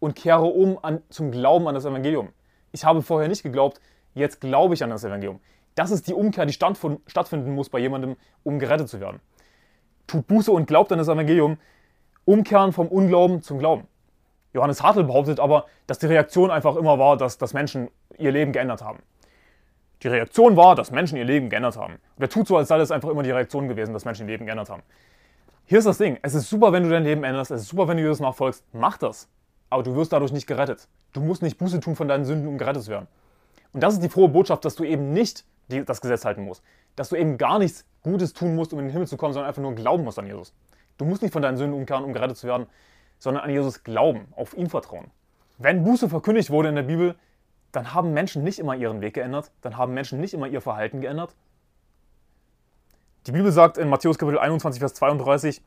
[0.00, 2.30] und kehre um an, zum Glauben an das Evangelium.
[2.72, 3.80] Ich habe vorher nicht geglaubt,
[4.14, 5.38] jetzt glaube ich an das Evangelium.
[5.76, 9.20] Das ist die Umkehr, die stattfinden muss bei jemandem, um gerettet zu werden.
[10.08, 11.58] Tut Buße und glaubt an das Evangelium.
[12.26, 13.86] Umkehren vom Unglauben zum Glauben.
[14.52, 18.52] Johannes Hartl behauptet aber, dass die Reaktion einfach immer war, dass, dass Menschen ihr Leben
[18.52, 18.98] geändert haben.
[20.02, 21.94] Die Reaktion war, dass Menschen ihr Leben geändert haben.
[21.94, 24.32] Und er tut so, als sei das einfach immer die Reaktion gewesen, dass Menschen ihr
[24.32, 24.82] Leben geändert haben.
[25.66, 26.18] Hier ist das Ding.
[26.22, 27.50] Es ist super, wenn du dein Leben änderst.
[27.50, 28.64] Es ist super, wenn du Jesus nachfolgst.
[28.72, 29.28] Mach das.
[29.70, 30.88] Aber du wirst dadurch nicht gerettet.
[31.12, 33.08] Du musst nicht Buße tun von deinen Sünden, um gerettet zu werden.
[33.72, 36.62] Und das ist die frohe Botschaft, dass du eben nicht die, das Gesetz halten musst.
[36.94, 39.48] Dass du eben gar nichts Gutes tun musst, um in den Himmel zu kommen, sondern
[39.48, 40.52] einfach nur glauben musst an Jesus.
[40.98, 42.66] Du musst nicht von deinen Sünden umkehren, um gerettet zu werden,
[43.18, 45.10] sondern an Jesus glauben, auf ihn vertrauen.
[45.58, 47.14] Wenn Buße verkündigt wurde in der Bibel,
[47.72, 51.00] dann haben Menschen nicht immer ihren Weg geändert, dann haben Menschen nicht immer ihr Verhalten
[51.00, 51.34] geändert.
[53.26, 55.62] Die Bibel sagt in Matthäus Kapitel 21, Vers 32,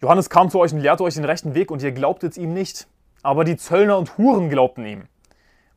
[0.00, 2.88] Johannes kam zu euch und lehrte euch den rechten Weg und ihr glaubtet ihm nicht.
[3.22, 5.04] Aber die Zöllner und Huren glaubten ihm.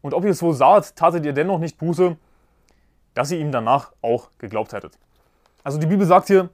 [0.01, 2.15] Und ob ihr es so saht, tatet ihr dennoch nicht Buße,
[3.13, 4.97] dass ihr ihm danach auch geglaubt hättet.
[5.63, 6.49] Also die Bibel sagt hier,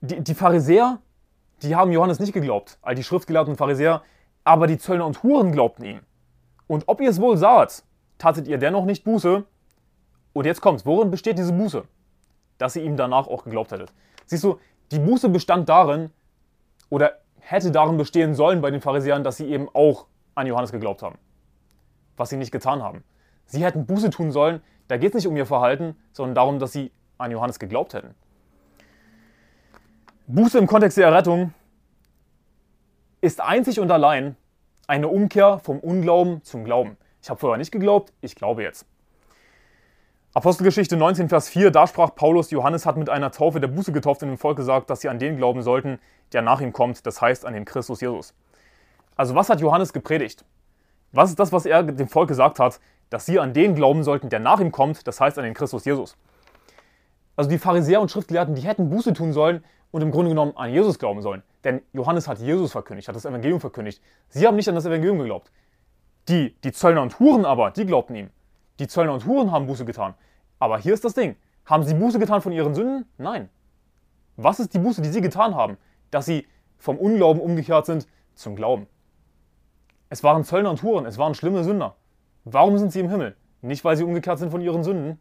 [0.00, 0.98] die, die Pharisäer
[1.62, 4.02] die haben Johannes nicht geglaubt, all die Schriftgelehrten und Pharisäer,
[4.44, 6.00] aber die Zöllner und Huren glaubten ihm.
[6.66, 7.84] Und ob ihr es wohl saht,
[8.18, 9.44] tatet ihr dennoch nicht Buße?
[10.32, 11.84] Und jetzt kommt's, worin besteht diese Buße?
[12.58, 13.92] Dass ihr ihm danach auch geglaubt hättet.
[14.26, 14.58] Siehst du,
[14.90, 16.10] die Buße bestand darin,
[16.90, 21.02] oder hätte darin bestehen sollen bei den Pharisäern, dass sie eben auch an Johannes geglaubt
[21.02, 21.18] haben.
[22.16, 23.04] Was sie nicht getan haben.
[23.46, 26.72] Sie hätten Buße tun sollen, da geht es nicht um ihr Verhalten, sondern darum, dass
[26.72, 28.14] sie an Johannes geglaubt hätten.
[30.26, 31.52] Buße im Kontext der Errettung
[33.20, 34.36] ist einzig und allein
[34.86, 36.96] eine Umkehr vom Unglauben zum Glauben.
[37.20, 38.86] Ich habe vorher nicht geglaubt, ich glaube jetzt.
[40.32, 44.22] Apostelgeschichte 19, Vers 4, da sprach Paulus, Johannes hat mit einer Taufe der Buße getauft
[44.22, 45.98] in dem Volk gesagt, dass sie an den glauben sollten,
[46.32, 48.32] der nach ihm kommt, das heißt an den Christus Jesus.
[49.16, 50.46] Also was hat Johannes gepredigt?
[51.12, 52.80] Was ist das, was er dem Volk gesagt hat?
[53.10, 55.84] Dass sie an den glauben sollten, der nach ihm kommt, das heißt an den Christus
[55.84, 56.16] Jesus.
[57.36, 59.62] Also die Pharisäer und Schriftgelehrten, die hätten Buße tun sollen
[59.94, 61.44] und im Grunde genommen an Jesus glauben sollen.
[61.62, 64.02] Denn Johannes hat Jesus verkündigt, hat das Evangelium verkündigt.
[64.28, 65.52] Sie haben nicht an das Evangelium geglaubt.
[66.28, 68.30] Die, die Zöllner und Huren aber, die glaubten ihm.
[68.80, 70.14] Die Zöllner und Huren haben Buße getan.
[70.58, 71.36] Aber hier ist das Ding.
[71.64, 73.04] Haben sie Buße getan von ihren Sünden?
[73.18, 73.50] Nein.
[74.34, 75.76] Was ist die Buße, die sie getan haben?
[76.10, 78.88] Dass sie vom Unglauben umgekehrt sind zum Glauben.
[80.08, 81.94] Es waren Zöllner und Huren, es waren schlimme Sünder.
[82.42, 83.36] Warum sind sie im Himmel?
[83.62, 85.20] Nicht, weil sie umgekehrt sind von ihren Sünden.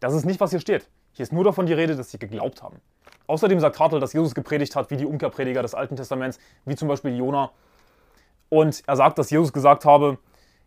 [0.00, 0.88] Das ist nicht, was hier steht.
[1.18, 2.80] Hier ist nur davon die Rede, dass sie geglaubt haben.
[3.26, 6.86] Außerdem sagt Hartl, dass Jesus gepredigt hat, wie die Umkehrprediger des Alten Testaments, wie zum
[6.86, 7.50] Beispiel Jona.
[8.50, 10.18] Und er sagt, dass Jesus gesagt habe,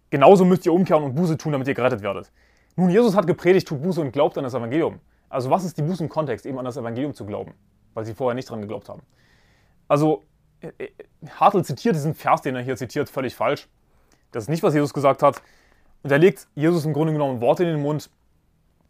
[0.09, 2.33] genauso müsst ihr umkehren und Buße tun, damit ihr gerettet werdet.
[2.75, 4.99] Nun, Jesus hat gepredigt, tut Buße und glaubt an das Evangelium.
[5.29, 6.45] Also was ist die Buße im Kontext?
[6.45, 7.53] Eben an das Evangelium zu glauben,
[7.93, 9.03] weil sie vorher nicht dran geglaubt haben.
[9.87, 10.21] Also
[10.59, 10.89] äh, äh,
[11.39, 13.69] Hartl zitiert diesen Vers, den er hier zitiert, völlig falsch.
[14.33, 15.41] Das ist nicht, was Jesus gesagt hat.
[16.03, 18.09] Und er legt Jesus im Grunde genommen Worte in den Mund.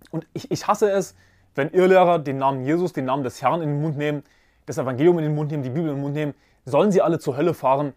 [0.09, 1.13] Und ich, ich hasse es,
[1.55, 4.23] wenn Irrlehrer den Namen Jesus, den Namen des Herrn in den Mund nehmen,
[4.65, 6.33] das Evangelium in den Mund nehmen, die Bibel in den Mund nehmen,
[6.65, 7.93] sollen sie alle zur Hölle fahren.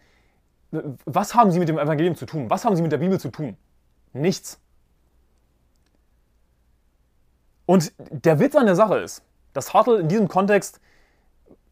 [1.04, 2.50] Was haben sie mit dem Evangelium zu tun?
[2.50, 3.56] Was haben sie mit der Bibel zu tun?
[4.12, 4.60] Nichts.
[7.66, 10.80] Und der Witz an der Sache ist, dass Hartl in diesem Kontext,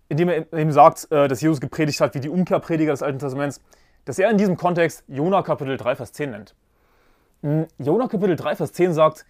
[0.08, 3.60] indem er eben sagt, äh, dass Jesus gepredigt hat wie die Umkehrprediger des Alten Testaments,
[4.04, 6.54] dass er in diesem Kontext Jona Kapitel 3, Vers 10 nennt.
[7.42, 9.26] Hm, Jona Kapitel 3, Vers 10 sagt,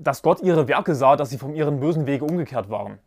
[0.00, 2.98] dass Gott ihre Werke sah, dass sie von ihren bösen Wege umgekehrt waren.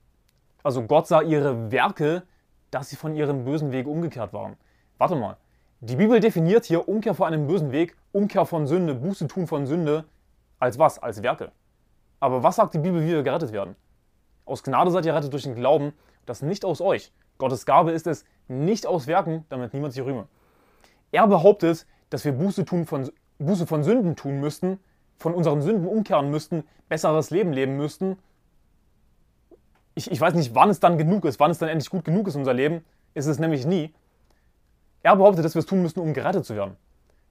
[0.63, 2.23] Also Gott sah ihre Werke,
[2.69, 4.55] dass sie von ihren bösen Wegen umgekehrt waren.
[4.97, 5.37] Warte mal.
[5.79, 9.65] Die Bibel definiert hier Umkehr von einem bösen Weg, Umkehr von Sünde, Buße tun von
[9.65, 10.05] Sünde
[10.59, 10.99] als was?
[10.99, 11.51] Als Werke.
[12.19, 13.75] Aber was sagt die Bibel, wie wir gerettet werden?
[14.45, 15.93] Aus Gnade seid ihr rettet durch den Glauben,
[16.27, 17.11] das nicht aus euch.
[17.39, 20.27] Gottes Gabe ist es, nicht aus Werken, damit niemand sich rühme.
[21.11, 24.79] Er behauptet, dass wir Buße, tun von, Buße von Sünden tun müssten,
[25.17, 28.17] von unseren Sünden umkehren müssten, besseres Leben leben müssten.
[29.93, 32.27] Ich, ich weiß nicht, wann es dann genug ist, wann es dann endlich gut genug
[32.27, 32.83] ist, unser Leben.
[33.13, 33.93] Ist es nämlich nie.
[35.03, 36.77] Er behauptet, dass wir es tun müssten, um gerettet zu werden.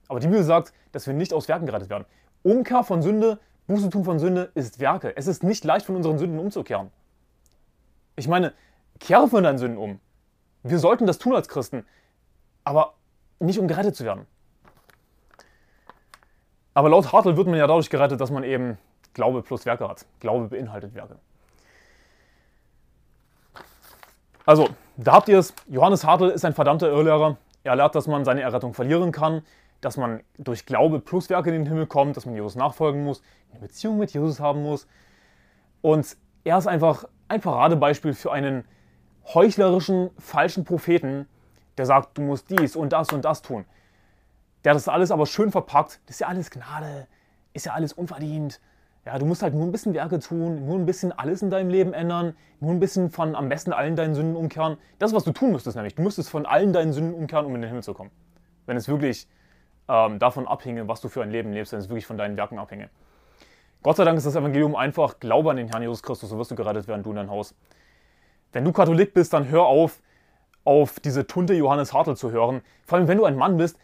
[0.07, 2.05] Aber die Bibel sagt, dass wir nicht aus Werken gerettet werden.
[2.43, 3.39] Umkehr von Sünde
[3.71, 5.15] Buße tun von Sünde ist Werke.
[5.15, 6.91] Es ist nicht leicht, von unseren Sünden umzukehren.
[8.17, 8.53] Ich meine,
[8.99, 9.99] kehre von deinen Sünden um.
[10.63, 11.85] Wir sollten das tun als Christen,
[12.63, 12.95] aber
[13.39, 14.25] nicht um gerettet zu werden.
[16.73, 18.77] Aber laut Hartl wird man ja dadurch gerettet, dass man eben
[19.13, 20.05] Glaube plus Werke hat.
[20.19, 21.17] Glaube beinhaltet Werke.
[24.45, 25.53] Also, da habt ihr es.
[25.67, 27.37] Johannes Hartl ist ein verdammter Irrlehrer.
[27.63, 29.43] Er lehrt, dass man seine Errettung verlieren kann,
[29.81, 33.21] dass man durch Glaube plus Werke in den Himmel kommt, dass man Jesus nachfolgen muss,
[33.51, 34.87] eine Beziehung mit Jesus haben muss.
[35.81, 38.65] Und er ist einfach ein Paradebeispiel für einen
[39.33, 41.27] heuchlerischen, falschen Propheten,
[41.77, 43.65] der sagt, du musst dies und das und das tun.
[44.63, 45.99] Der das alles aber schön verpackt.
[46.05, 47.07] Das ist ja alles Gnade,
[47.53, 48.61] ist ja alles unverdient.
[49.05, 51.69] Ja, du musst halt nur ein bisschen Werke tun, nur ein bisschen alles in deinem
[51.69, 54.77] Leben ändern, nur ein bisschen von am besten allen deinen Sünden umkehren.
[54.99, 55.95] Das was du tun müsstest nämlich.
[55.95, 58.11] Du müsstest von allen deinen Sünden umkehren, um in den Himmel zu kommen.
[58.67, 59.27] Wenn es wirklich
[59.87, 62.59] ähm, davon abhinge, was du für ein Leben lebst, wenn es wirklich von deinen Werken
[62.59, 62.89] abhinge.
[63.81, 66.51] Gott sei Dank ist das Evangelium einfach, glaube an den Herrn Jesus Christus, so wirst
[66.51, 67.55] du gerettet werden, du in dein Haus.
[68.51, 70.03] Wenn du Katholik bist, dann hör auf,
[70.63, 72.61] auf diese Tunte Johannes Hartl zu hören.
[72.85, 73.79] Vor allem, wenn du ein Mann bist,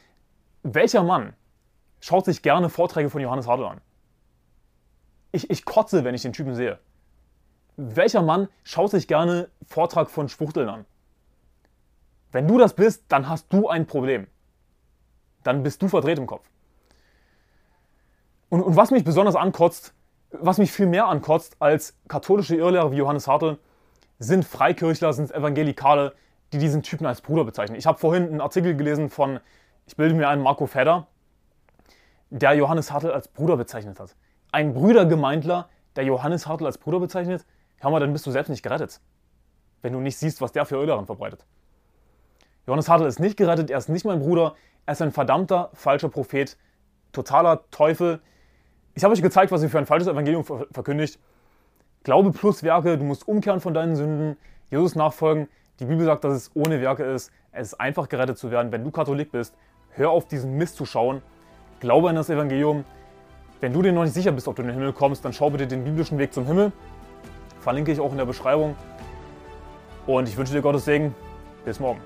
[0.64, 1.34] welcher Mann
[2.00, 3.82] schaut sich gerne Vorträge von Johannes Hartl an?
[5.32, 6.80] Ich, ich kotze, wenn ich den Typen sehe.
[7.76, 10.86] Welcher Mann schaut sich gerne Vortrag von Schwuchteln an?
[12.32, 14.28] Wenn du das bist, dann hast du ein Problem
[15.48, 16.46] dann bist du verdreht im Kopf.
[18.50, 19.94] Und, und was mich besonders ankotzt,
[20.32, 23.58] was mich viel mehr ankotzt als katholische Irrlehrer wie Johannes Hartl,
[24.20, 26.14] sind Freikirchler, sind Evangelikale,
[26.52, 27.78] die diesen Typen als Bruder bezeichnen.
[27.78, 29.40] Ich habe vorhin einen Artikel gelesen von,
[29.88, 31.08] ich bilde mir einen Marco Fedder,
[32.30, 34.16] der Johannes Hartl als Bruder bezeichnet hat.
[34.52, 37.46] Ein Brüdergemeindler, der Johannes Hartl als Bruder bezeichnet,
[37.78, 39.00] hör mal, dann bist du selbst nicht gerettet.
[39.82, 41.46] Wenn du nicht siehst, was der für Irrlehren verbreitet.
[42.66, 46.10] Johannes Hartl ist nicht gerettet, er ist nicht mein Bruder, er ist ein verdammter, falscher
[46.10, 46.58] Prophet,
[47.14, 48.20] totaler Teufel.
[48.94, 51.18] Ich habe euch gezeigt, was ihr für ein falsches Evangelium verkündigt.
[52.04, 54.38] Glaube plus Werke, du musst umkehren von deinen Sünden,
[54.70, 55.48] Jesus nachfolgen.
[55.80, 57.32] Die Bibel sagt, dass es ohne Werke ist.
[57.52, 58.72] Es ist einfach gerettet zu werden.
[58.72, 59.56] Wenn du Katholik bist,
[59.98, 61.22] hör auf diesen Mist zu schauen.
[61.80, 62.86] Glaube an das Evangelium.
[63.60, 65.50] Wenn du dir noch nicht sicher bist, ob du in den Himmel kommst, dann schau
[65.50, 66.72] bitte den biblischen Weg zum Himmel.
[67.60, 68.76] Verlinke ich auch in der Beschreibung.
[70.06, 71.14] Und ich wünsche dir Gottes Segen.
[71.66, 72.00] Bis morgen.